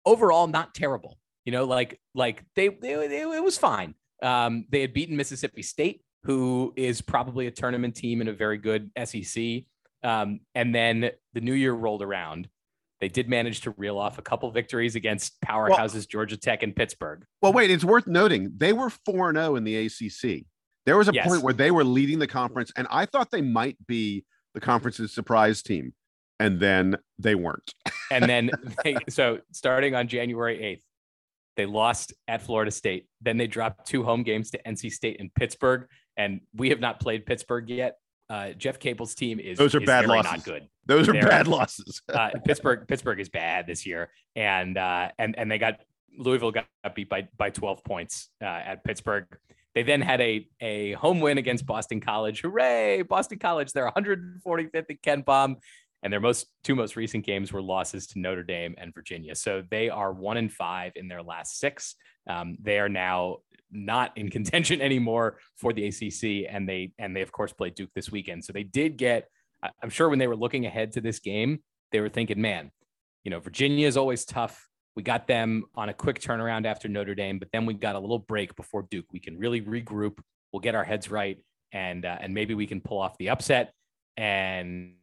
[0.07, 1.19] overall not terrible.
[1.45, 3.95] You know, like like they, they, they it was fine.
[4.23, 8.57] Um, they had beaten Mississippi State, who is probably a tournament team and a very
[8.57, 9.65] good SEC.
[10.03, 12.49] Um, and then the new year rolled around.
[13.01, 16.75] They did manage to reel off a couple victories against powerhouses well, Georgia Tech and
[16.75, 17.25] Pittsburgh.
[17.43, 20.47] Well, wait, it's worth noting they were 4 0 in the ACC.
[20.87, 21.29] There was a yes.
[21.29, 25.13] point where they were leading the conference, and I thought they might be the conference's
[25.13, 25.93] surprise team
[26.39, 27.75] and then they weren't.
[28.11, 28.51] And then
[28.85, 30.83] they, so starting on January 8th,
[31.57, 33.07] they lost at Florida State.
[33.21, 35.89] Then they dropped two home games to NC State and Pittsburgh.
[36.17, 37.99] And we have not played Pittsburgh yet.
[38.29, 40.33] Uh, Jeff Capel's team is those are is bad losses.
[40.33, 40.69] Not good.
[40.87, 42.03] Those are They're, bad losses.
[42.13, 45.81] uh, Pittsburgh Pittsburgh is bad this year, and uh, and and they got
[46.19, 46.67] Louisville got
[46.97, 49.27] beat by by 12 points uh, at Pittsburgh.
[49.77, 52.41] They then had a a home win against Boston College.
[52.41, 53.71] Hooray, Boston College!
[53.73, 55.57] They're 145th at KenPom
[56.07, 59.35] and their most two most recent games were losses to Notre Dame and Virginia.
[59.35, 61.97] So they are one and five in their last six.
[62.31, 63.39] Um, they are now
[63.73, 67.91] not in contention anymore for the ACC, and they and they of course play Duke
[67.97, 68.45] this weekend.
[68.45, 69.27] So they did get.
[69.83, 71.59] I'm sure when they were looking ahead to this game,
[71.91, 72.71] they were thinking, man,
[73.25, 74.65] you know, Virginia is always tough.
[74.95, 77.99] We got them on a quick turnaround after Notre Dame, but then we got a
[77.99, 79.07] little break before Duke.
[79.13, 80.21] We can really regroup.
[80.53, 81.39] We'll get our heads right,
[81.73, 83.73] and uh, and maybe we can pull off the upset.
[84.17, 84.95] And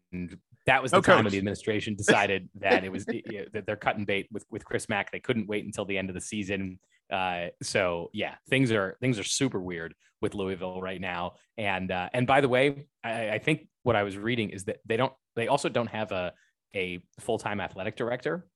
[0.65, 4.27] that was the time when the administration decided that it was that they're cutting bait
[4.31, 5.11] with with Chris Mack.
[5.11, 6.79] They couldn't wait until the end of the season.
[7.11, 11.33] Uh, so yeah, things are things are super weird with Louisville right now.
[11.57, 14.77] And uh, and by the way, I, I think what I was reading is that
[14.85, 16.33] they don't they also don't have a
[16.75, 18.47] a full time athletic director.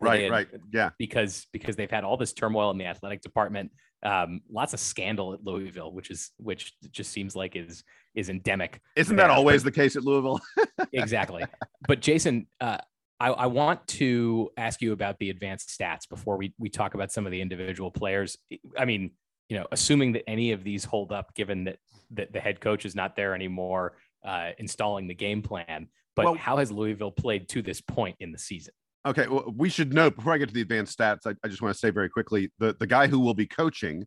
[0.00, 0.90] Right, had, right, yeah.
[0.98, 3.70] Because because they've had all this turmoil in the athletic department,
[4.02, 7.82] um, lots of scandal at Louisville, which is which just seems like is
[8.14, 8.80] is endemic.
[8.94, 10.40] Isn't that always but, the case at Louisville?
[10.92, 11.44] exactly.
[11.86, 12.78] But Jason, uh,
[13.18, 17.10] I, I, want to ask you about the advanced stats before we we talk about
[17.12, 18.36] some of the individual players.
[18.78, 19.12] I mean,
[19.48, 21.78] you know, assuming that any of these hold up, given that
[22.12, 25.88] that the head coach is not there anymore, uh, installing the game plan.
[26.14, 28.72] But well, how has Louisville played to this point in the season?
[29.06, 31.62] Okay, well, we should note before I get to the advanced stats, I, I just
[31.62, 34.04] want to say very quickly the the guy who will be coaching,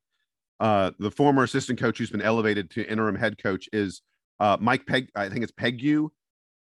[0.59, 4.01] uh, the former assistant coach who's been elevated to interim head coach is
[4.41, 5.09] uh, Mike Peg.
[5.15, 6.09] I think it's Pegu,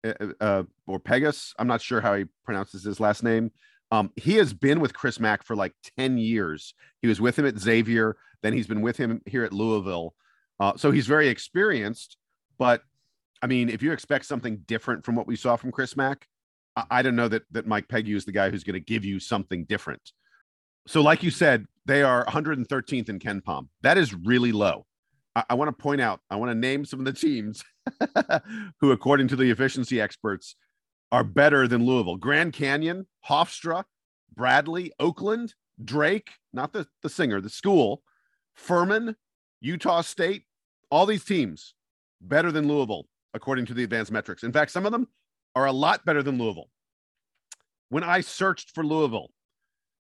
[0.04, 1.52] uh, uh, or Pegas.
[1.58, 3.50] I'm not sure how he pronounces his last name.
[3.90, 6.72] Um, he has been with Chris Mack for like 10 years.
[7.02, 10.14] He was with him at Xavier, then he's been with him here at Louisville.
[10.58, 12.16] Uh, so he's very experienced.
[12.58, 12.82] But
[13.42, 16.26] I mean, if you expect something different from what we saw from Chris Mack,
[16.76, 19.20] I, don't know that that Mike Pegu is the guy who's going to give you
[19.20, 20.12] something different.
[20.86, 23.68] So, like you said, they are 113th in KenPom.
[23.82, 24.86] That is really low.
[25.36, 27.62] I, I want to point out, I want to name some of the teams
[28.80, 30.56] who, according to the efficiency experts,
[31.10, 32.16] are better than Louisville.
[32.16, 33.84] Grand Canyon, Hofstra,
[34.34, 35.54] Bradley, Oakland,
[35.84, 38.02] Drake, not the, the singer, the school,
[38.54, 39.16] Furman,
[39.60, 40.44] Utah State,
[40.90, 41.74] all these teams
[42.20, 44.42] better than Louisville, according to the advanced metrics.
[44.42, 45.08] In fact, some of them
[45.54, 46.70] are a lot better than Louisville.
[47.88, 49.30] When I searched for Louisville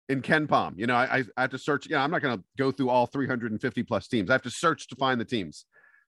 [0.09, 1.89] in KenPom, you know, I, I have to search.
[1.89, 4.31] Yeah, I'm not going to go through all 350 plus teams.
[4.31, 5.65] I have to search to find the teams.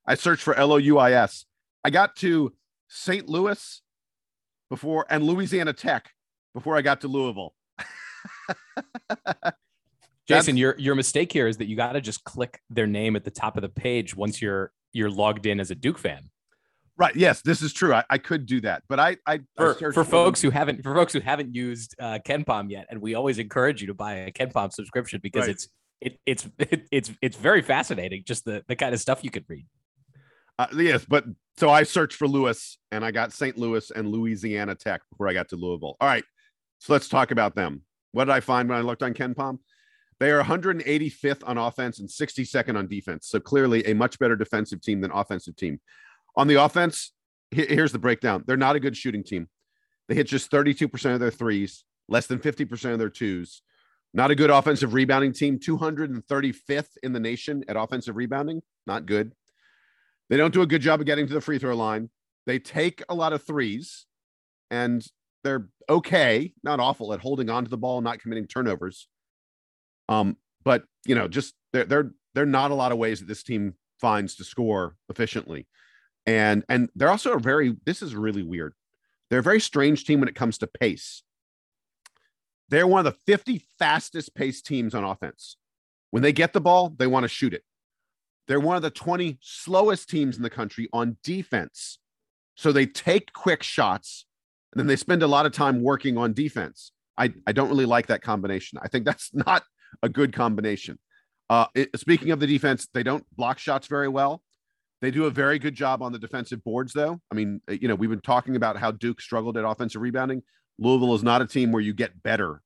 [0.07, 1.47] I searched for L O U I S.
[1.83, 2.53] I got to
[2.89, 3.29] St.
[3.29, 3.83] Louis,
[4.75, 6.11] before and Louisiana Tech
[6.53, 7.55] before I got to Louisville.
[10.27, 13.25] Jason, your your mistake here is that you got to just click their name at
[13.25, 16.31] the top of the page once you're you're logged in as a Duke fan.
[16.97, 17.17] Right.
[17.17, 17.93] Yes, this is true.
[17.93, 20.95] I, I could do that, but I I for, I for folks who haven't for
[20.95, 24.31] folks who haven't used uh, KenPom yet, and we always encourage you to buy a
[24.31, 25.51] KenPom subscription because right.
[25.51, 25.69] it's
[26.01, 28.23] it, it's it, it's it's very fascinating.
[28.25, 29.67] Just the the kind of stuff you could read.
[30.57, 31.25] Uh, yes, but
[31.57, 33.59] so I searched for Lewis and I got St.
[33.59, 35.97] Louis and Louisiana Tech before I got to Louisville.
[36.01, 36.25] All right,
[36.79, 37.83] so let's talk about them.
[38.13, 39.59] What did I find when I looked on KenPom?
[40.21, 43.27] They are 185th on offense and 62nd on defense.
[43.29, 45.81] So clearly a much better defensive team than offensive team.
[46.37, 47.13] On the offense,
[47.51, 48.45] here's the breakdown.
[48.47, 49.49] They're not a good shooting team.
[50.09, 53.63] They hit just 32% of their threes, less than 50% of their twos.
[54.13, 58.63] Not a good offensive rebounding team, 235th in the nation at offensive rebounding.
[58.87, 59.33] Not good.
[60.31, 62.11] They don't do a good job of getting to the free throw line.
[62.47, 64.07] They take a lot of threes
[64.71, 65.05] and
[65.43, 69.09] they're okay, not awful at holding on to the ball, not committing turnovers.
[70.09, 73.43] Um, but you know, just there, there are not a lot of ways that this
[73.43, 75.67] team finds to score efficiently.
[76.27, 78.75] And and they're also a very this is really weird.
[79.29, 81.23] They're a very strange team when it comes to pace.
[82.69, 85.57] They're one of the 50 fastest paced teams on offense.
[86.11, 87.63] When they get the ball, they want to shoot it.
[88.47, 91.99] They're one of the 20 slowest teams in the country on defense.
[92.55, 94.27] So they take quick shots
[94.73, 96.93] and then they spend a lot of time working on defense.
[97.17, 98.79] I, I don't really like that combination.
[98.83, 99.63] I think that's not
[100.03, 100.99] a good combination.
[101.51, 104.43] Uh, it, speaking of the defense, they don't block shots very well.
[105.01, 107.21] They do a very good job on the defensive boards, though.
[107.31, 110.43] I mean, you know, we've been talking about how Duke struggled at offensive rebounding.
[110.79, 112.63] Louisville is not a team where you get better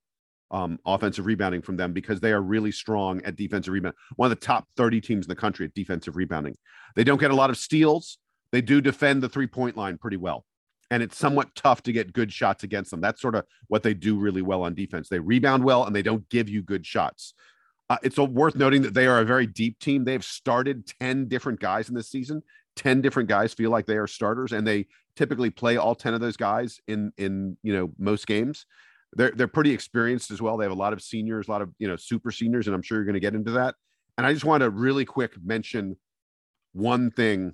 [0.51, 3.95] um, offensive rebounding from them because they are really strong at defensive rebound.
[4.15, 6.55] One of the top 30 teams in the country at defensive rebounding.
[6.95, 8.17] They don't get a lot of steals.
[8.51, 10.45] They do defend the three point line pretty well.
[10.91, 12.99] And it's somewhat tough to get good shots against them.
[12.99, 15.07] That's sort of what they do really well on defense.
[15.07, 17.35] They rebound well and they don't give you good shots.
[17.89, 20.03] Uh, it's worth noting that they are a very deep team.
[20.03, 22.43] They've started 10 different guys in this season.
[22.75, 26.21] 10 different guys feel like they are starters and they typically play all 10 of
[26.21, 28.65] those guys in in you know most games
[29.13, 30.57] they're they're pretty experienced as well.
[30.57, 32.81] They have a lot of seniors, a lot of you know super seniors, and I'm
[32.81, 33.75] sure you're going to get into that.
[34.17, 35.97] And I just want to really quick mention
[36.73, 37.53] one thing.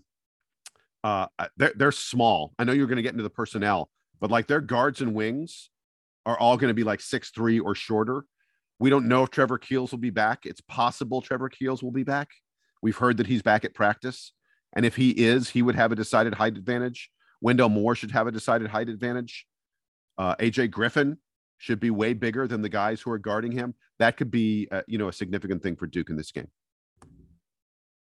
[1.04, 2.54] Uh, they're they're small.
[2.60, 3.90] I know you're going to get into the personnel,
[4.20, 5.70] but like their guards and wings
[6.26, 8.26] are all going to be like six three or shorter.
[8.80, 10.46] We don't know if Trevor Keels will be back.
[10.46, 12.30] It's possible Trevor Keels will be back.
[12.82, 14.34] We've heard that he's back at practice,
[14.76, 17.10] and if he is, he would have a decided height advantage.
[17.42, 19.46] Wendell Moore should have a decided height advantage.
[20.18, 21.18] Uh, AJ Griffin
[21.58, 23.74] should be way bigger than the guys who are guarding him.
[24.00, 26.48] That could be, uh, you know, a significant thing for Duke in this game.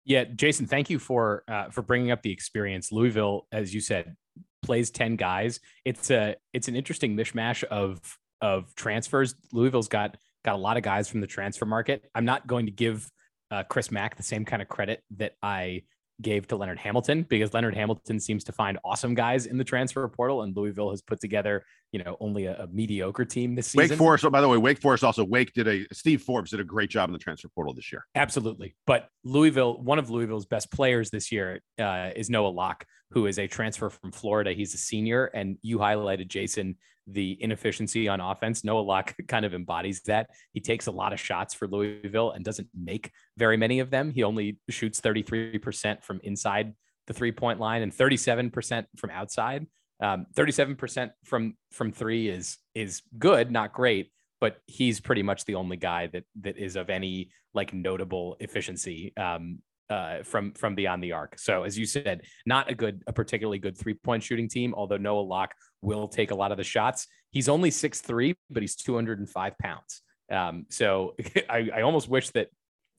[0.04, 2.92] Yeah, Jason, thank you for uh, for bringing up the experience.
[2.92, 4.16] Louisville, as you said,
[4.62, 5.60] plays 10 guys.
[5.84, 8.00] It's a it's an interesting mishmash of
[8.40, 9.34] of transfers.
[9.52, 10.16] Louisville's got
[10.46, 12.08] got a lot of guys from the transfer market.
[12.14, 13.10] I'm not going to give
[13.50, 15.82] uh, Chris Mack the same kind of credit that I
[16.22, 20.06] gave to Leonard Hamilton because Leonard Hamilton seems to find awesome guys in the transfer
[20.08, 23.90] portal, and Louisville has put together, you know, only a, a mediocre team this season.
[23.90, 26.60] Wake Forest, oh, by the way, Wake Forest also Wake did a Steve Forbes did
[26.60, 28.06] a great job in the transfer portal this year.
[28.14, 33.26] Absolutely, but Louisville, one of Louisville's best players this year uh, is Noah Locke, who
[33.26, 34.52] is a transfer from Florida.
[34.52, 36.76] He's a senior, and you highlighted Jason
[37.06, 38.64] the inefficiency on offense.
[38.64, 40.30] Noah Locke kind of embodies that.
[40.52, 44.10] He takes a lot of shots for Louisville and doesn't make very many of them.
[44.10, 46.74] He only shoots 33% from inside
[47.06, 49.66] the three point line and 37% from outside.
[50.02, 55.54] Um, 37% from from three is is good, not great, but he's pretty much the
[55.54, 59.60] only guy that that is of any like notable efficiency um,
[59.90, 61.38] uh, from from beyond the arc.
[61.38, 64.74] So as you said, not a good, a particularly good three point shooting team.
[64.74, 67.06] Although Noah Locke will take a lot of the shots.
[67.30, 70.02] He's only six three, but he's two hundred and five pounds.
[70.30, 71.14] Um, so
[71.48, 72.48] I, I almost wish that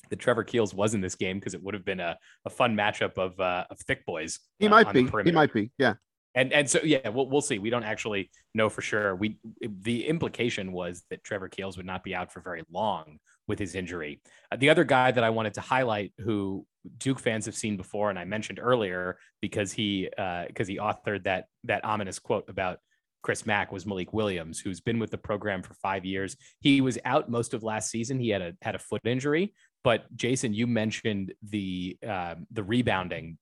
[0.10, 2.76] the Trevor Keels was in this game because it would have been a, a fun
[2.76, 4.40] matchup of uh, of thick boys.
[4.60, 5.08] He uh, might be.
[5.24, 5.72] He might be.
[5.78, 5.96] Yeah.
[6.36, 7.58] And and so yeah, we'll we'll see.
[7.58, 9.16] We don't actually know for sure.
[9.16, 13.18] We the implication was that Trevor Keels would not be out for very long
[13.48, 14.22] with his injury.
[14.52, 16.66] Uh, the other guy that I wanted to highlight, who
[16.98, 21.24] Duke fans have seen before, and I mentioned earlier because he because uh, he authored
[21.24, 22.80] that that ominous quote about
[23.24, 26.38] Chris Mack was Malik Williams, who's been with the program for five years.
[26.62, 28.20] He was out most of last season.
[28.20, 33.38] He had a had a foot injury, but Jason, you mentioned the uh, the rebounding.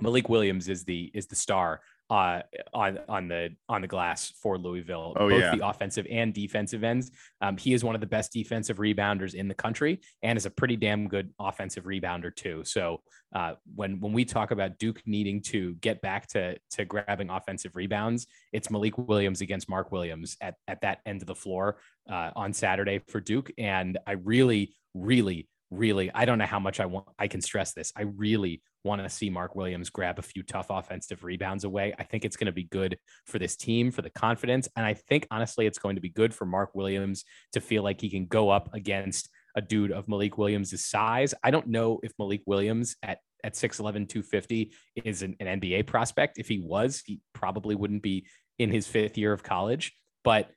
[0.00, 1.80] Malik Williams is the is the star
[2.10, 2.40] uh,
[2.72, 5.54] on on the on the glass for Louisville, oh, both yeah.
[5.54, 7.10] the offensive and defensive ends.
[7.40, 10.50] Um, he is one of the best defensive rebounders in the country, and is a
[10.50, 12.62] pretty damn good offensive rebounder too.
[12.64, 13.02] So
[13.34, 17.76] uh, when when we talk about Duke needing to get back to to grabbing offensive
[17.76, 21.78] rebounds, it's Malik Williams against Mark Williams at at that end of the floor
[22.10, 26.80] uh, on Saturday for Duke, and I really really really i don't know how much
[26.80, 30.22] i want i can stress this i really want to see mark williams grab a
[30.22, 31.92] few tough offensive rebounds away.
[31.98, 32.96] I think it's going to be good
[33.26, 36.32] for this team for the confidence and i think honestly it's going to be good
[36.32, 40.38] for mark williams to feel like he can go up against a dude of malik
[40.38, 41.34] williams' size.
[41.42, 44.72] I don't know if malik williams at at 6'11 250
[45.04, 46.38] is an, an nba prospect.
[46.38, 48.26] If he was he probably wouldn't be
[48.58, 49.92] in his fifth year of college
[50.24, 50.50] but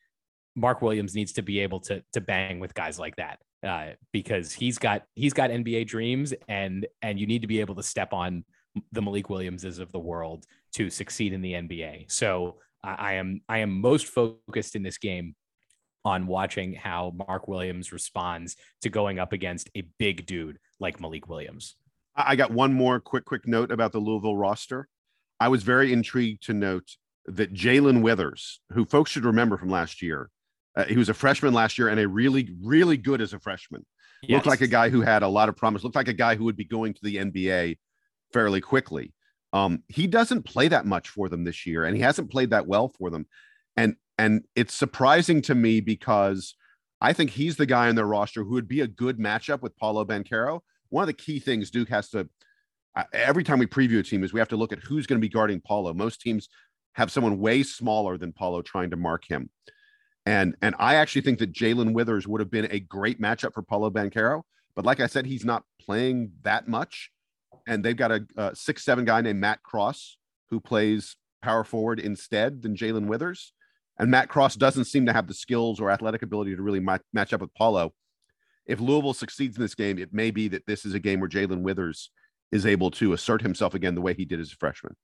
[0.56, 4.52] mark williams needs to be able to to bang with guys like that uh, because
[4.52, 8.14] he's got he's got NBA dreams and and you need to be able to step
[8.14, 8.44] on
[8.92, 12.12] the Malik Williamses of the world to succeed in the NBA.
[12.12, 15.36] So uh, I am I am most focused in this game
[16.04, 21.28] on watching how Mark Williams responds to going up against a big dude like Malik
[21.28, 21.76] Williams.
[22.16, 24.88] I got one more quick quick note about the Louisville roster.
[25.40, 30.02] I was very intrigued to note that Jalen Withers, who folks should remember from last
[30.02, 30.30] year,
[30.76, 33.86] uh, he was a freshman last year and a really, really good as a freshman.
[34.24, 34.38] Yes.
[34.38, 35.84] Looked like a guy who had a lot of promise.
[35.84, 37.78] Looked like a guy who would be going to the NBA
[38.32, 39.14] fairly quickly.
[39.54, 42.68] Um, he doesn't play that much for them this year, and he hasn't played that
[42.68, 43.26] well for them.
[43.76, 46.56] And and it's surprising to me because
[47.02, 49.76] I think he's the guy on their roster who would be a good matchup with
[49.78, 50.62] Paolo Banchero.
[50.90, 52.30] One of the key things Duke has to
[52.96, 55.20] uh, every time we preview a team is we have to look at who's going
[55.20, 55.94] to be guarding Paolo.
[55.94, 56.50] Most teams
[56.94, 59.50] have someone way smaller than Paolo trying to mark him.
[60.26, 63.64] And and I actually think that Jalen Withers would have been a great matchup for
[63.64, 64.44] Paolo Banchero.
[64.76, 67.12] But like I said, he's not playing that much.
[67.68, 70.18] And they've got a, a six seven guy named Matt Cross
[70.50, 73.54] who plays power forward instead than Jalen Withers.
[73.98, 77.34] And Matt Cross doesn't seem to have the skills or athletic ability to really match
[77.34, 77.94] up with Paolo.
[78.66, 81.30] If Louisville succeeds in this game, it may be that this is a game where
[81.30, 82.10] Jalen Withers
[82.52, 84.96] is able to assert himself again the way he did as a freshman.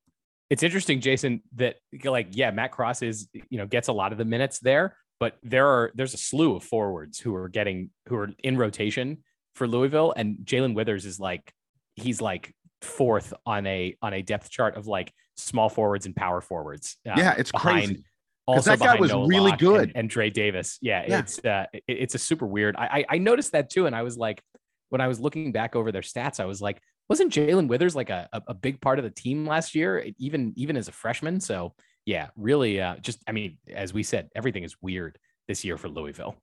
[0.50, 4.18] It's interesting, Jason, that like, yeah, Matt Cross is, you know, gets a lot of
[4.18, 8.16] the minutes there, but there are there's a slew of forwards who are getting who
[8.16, 9.24] are in rotation
[9.56, 11.52] for Louisville, and Jalen Withers is like
[11.96, 16.42] he's like fourth on a on a depth chart of like small forwards and power
[16.42, 16.98] forwards.
[17.10, 18.04] Um, yeah, it's behind, crazy.
[18.48, 19.84] Also, that guy was Noah really Locke good.
[19.90, 21.20] And, and Dre Davis, yeah, Yeah.
[21.20, 22.76] it's uh, it, it's a super weird.
[22.78, 24.42] I, I I noticed that too, and I was like,
[24.90, 28.10] when I was looking back over their stats, I was like, wasn't Jalen Withers like
[28.10, 31.40] a, a a big part of the team last year, even even as a freshman?
[31.40, 31.74] So
[32.08, 35.90] yeah, really, uh, just I mean, as we said, everything is weird this year for
[35.90, 36.38] Louisville.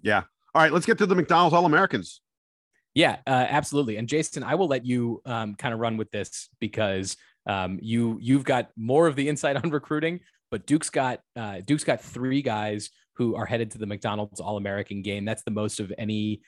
[0.00, 0.22] Yeah.
[0.54, 2.20] All right, let's get to the McDonald's All Americans.
[2.94, 3.96] Yeah, uh, absolutely.
[3.96, 8.18] And Jason, I will let you um, kind of run with this because um, you
[8.22, 10.20] you've got more of the insight on recruiting,
[10.52, 14.56] but Duke's got uh, Duke's got three guys who are headed to the McDonald's All
[14.56, 15.24] American game.
[15.24, 16.42] That's the most of any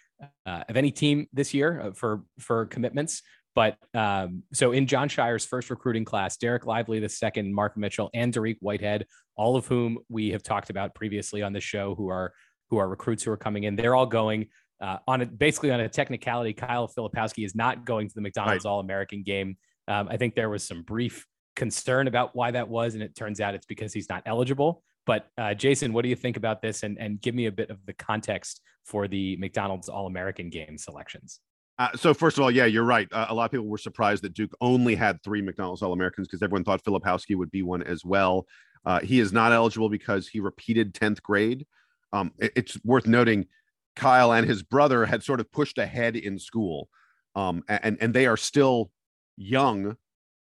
[0.46, 3.22] uh, of any team this year uh, for for commitments.
[3.56, 8.10] But um, so in Jon Scheyer's first recruiting class, Dereck Lively the second, Mark Mitchell,
[8.12, 12.08] and Dariq Whitehead, all of whom we have talked about previously on the show, who
[12.08, 12.34] are
[12.68, 13.74] who are recruits who are coming in.
[13.74, 14.48] They're all going
[14.80, 16.52] uh, on a, basically on a technicality.
[16.52, 18.70] Kyle Filipowski is not going to the McDonald's right.
[18.70, 19.56] All American game.
[19.88, 23.40] Um, I think there was some brief concern about why that was, and it turns
[23.40, 24.82] out it's because he's not eligible.
[25.06, 26.82] But uh, Jason, what do you think about this?
[26.82, 30.76] And and give me a bit of the context for the McDonald's All American game
[30.76, 31.40] selections.
[31.78, 33.08] Uh, so first of all, yeah, you're right.
[33.12, 36.26] Uh, a lot of people were surprised that Duke only had three McDonald's All Americans
[36.26, 38.46] because everyone thought Filipowski would be one as well.
[38.86, 41.66] Uh, he is not eligible because he repeated 10th grade.
[42.12, 43.46] Um, it, it's worth noting
[43.94, 46.88] Kyle and his brother had sort of pushed ahead in school,
[47.34, 48.90] um, and and they are still
[49.36, 49.96] young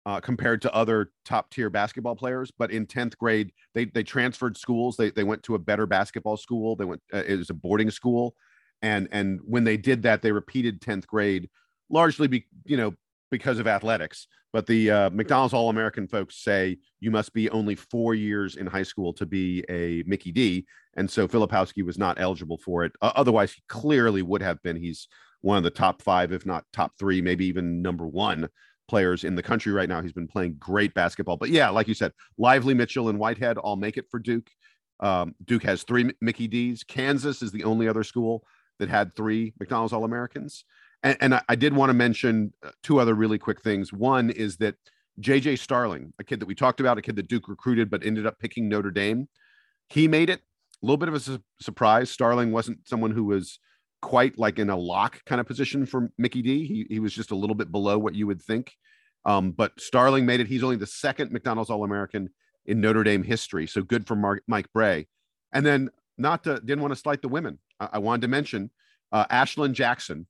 [0.06, 2.50] uh, compared to other top tier basketball players.
[2.56, 4.96] But in 10th grade, they they transferred schools.
[4.96, 6.76] They they went to a better basketball school.
[6.76, 8.34] They went uh, it was a boarding school,
[8.82, 11.48] and and when they did that, they repeated 10th grade
[11.90, 12.94] largely be you know
[13.30, 14.26] because of athletics.
[14.52, 18.66] But the uh, McDonald's All American folks say you must be only four years in
[18.66, 20.66] high school to be a Mickey D.
[20.96, 22.92] And so Filipowski was not eligible for it.
[23.02, 24.76] Uh, otherwise, he clearly would have been.
[24.76, 25.06] He's
[25.42, 28.48] one of the top five, if not top three, maybe even number one
[28.88, 30.00] players in the country right now.
[30.00, 31.36] He's been playing great basketball.
[31.36, 34.48] But yeah, like you said, Lively, Mitchell, and Whitehead all make it for Duke.
[35.00, 36.84] Um, Duke has three Mickey D's.
[36.84, 38.44] Kansas is the only other school
[38.78, 40.64] that had three McDonald's All Americans.
[41.02, 43.92] And, and I, I, did want to mention uh, two other really quick things.
[43.92, 44.74] One is that
[45.20, 48.26] JJ Starling, a kid that we talked about, a kid that Duke recruited but ended
[48.26, 49.28] up picking Notre Dame,
[49.88, 50.40] he made it.
[50.82, 52.10] A little bit of a su- surprise.
[52.10, 53.58] Starling wasn't someone who was
[54.00, 56.66] quite like in a lock kind of position for Mickey D.
[56.66, 58.72] He, he was just a little bit below what you would think.
[59.24, 60.46] Um, but Starling made it.
[60.46, 62.30] He's only the second McDonald's All American
[62.66, 63.66] in Notre Dame history.
[63.66, 65.08] So good for Mark, Mike Brey.
[65.52, 67.58] And then not to, didn't want to slight the women.
[67.80, 68.70] I, I wanted to mention
[69.12, 70.26] uh, Ashlon Jackson,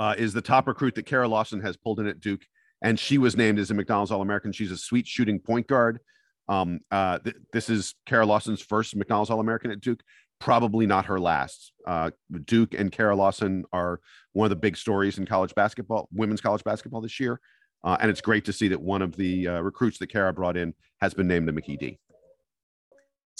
[0.00, 2.40] uh, is the top recruit that Kara Lawson has pulled in at Duke,
[2.82, 4.50] and she was named as a McDonald's All American.
[4.50, 6.00] She's a sweet shooting point guard.
[6.48, 10.02] Um, uh, th- this is Kara Lawson's first McDonald's All American at Duke.
[10.40, 11.72] Probably not her last.
[11.86, 12.10] Uh,
[12.46, 14.00] Duke and Kara Lawson are
[14.32, 17.38] one of the big stories in college basketball, women's college basketball this year.
[17.84, 20.56] Uh, and it's great to see that one of the uh, recruits that Kara brought
[20.56, 20.72] in
[21.02, 21.98] has been named the D.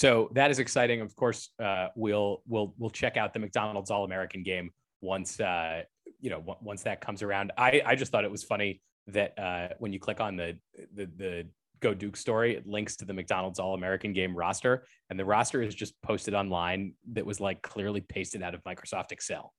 [0.01, 1.03] So that is exciting.
[1.03, 4.71] Of course, uh, we'll we'll we'll check out the McDonald's All American game
[5.03, 5.83] once uh,
[6.21, 7.53] you know once that comes around.
[7.59, 10.57] I I just thought it was funny that uh, when you click on the
[10.95, 11.47] the the
[11.81, 15.61] Go Duke story, it links to the McDonald's All American Game roster, and the roster
[15.61, 19.53] is just posted online that was like clearly pasted out of Microsoft Excel.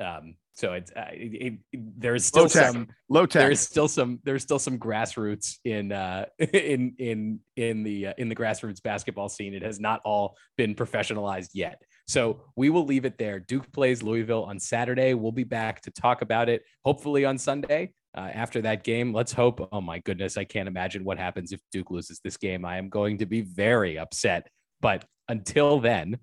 [0.00, 2.72] Um, so it's uh, it, it, there's still low tech.
[2.72, 3.42] some low tech.
[3.42, 8.28] There's still some there's still some grassroots in uh, in in in the uh, in
[8.28, 9.54] the grassroots basketball scene.
[9.54, 11.80] It has not all been professionalized yet.
[12.08, 13.38] So we will leave it there.
[13.38, 15.14] Duke plays Louisville on Saturday.
[15.14, 17.92] We'll be back to talk about it hopefully on Sunday.
[18.16, 19.68] Uh, after that game, let's hope.
[19.70, 22.64] Oh my goodness, I can't imagine what happens if Duke loses this game.
[22.64, 24.48] I am going to be very upset.
[24.80, 26.18] But until then,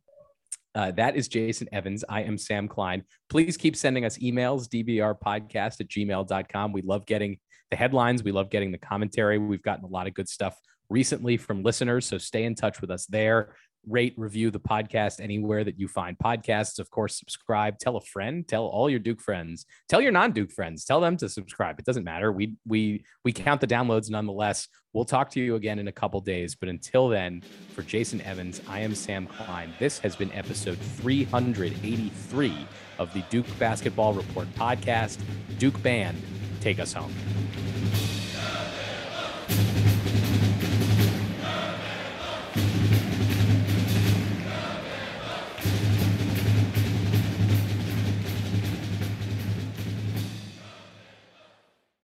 [0.76, 2.04] uh, that is Jason Evans.
[2.10, 3.04] I am Sam Klein.
[3.30, 6.74] Please keep sending us emails, dbrpodcast at gmail.com.
[6.74, 7.40] We love getting
[7.72, 8.24] the headlines.
[8.24, 9.38] We love getting the commentary.
[9.38, 10.60] We've gotten a lot of good stuff
[10.90, 12.06] recently from listeners.
[12.06, 13.56] So stay in touch with us there
[13.88, 16.80] rate, review the podcast anywhere that you find podcasts.
[16.80, 20.86] Of course, subscribe, tell a friend, tell all your Duke friends, tell your non-Duke friends,
[20.86, 21.80] tell them to subscribe.
[21.80, 22.32] It doesn't matter.
[22.32, 24.68] We we we count the downloads nonetheless.
[24.94, 28.62] We'll talk to you again in a couple days, but until then, for Jason Evans,
[28.68, 29.74] I am Sam Klein.
[29.78, 32.68] This has been episode 383
[32.98, 35.20] of the Duke Basketball Report podcast.
[35.58, 36.18] Duke Band,
[36.62, 37.14] take us home.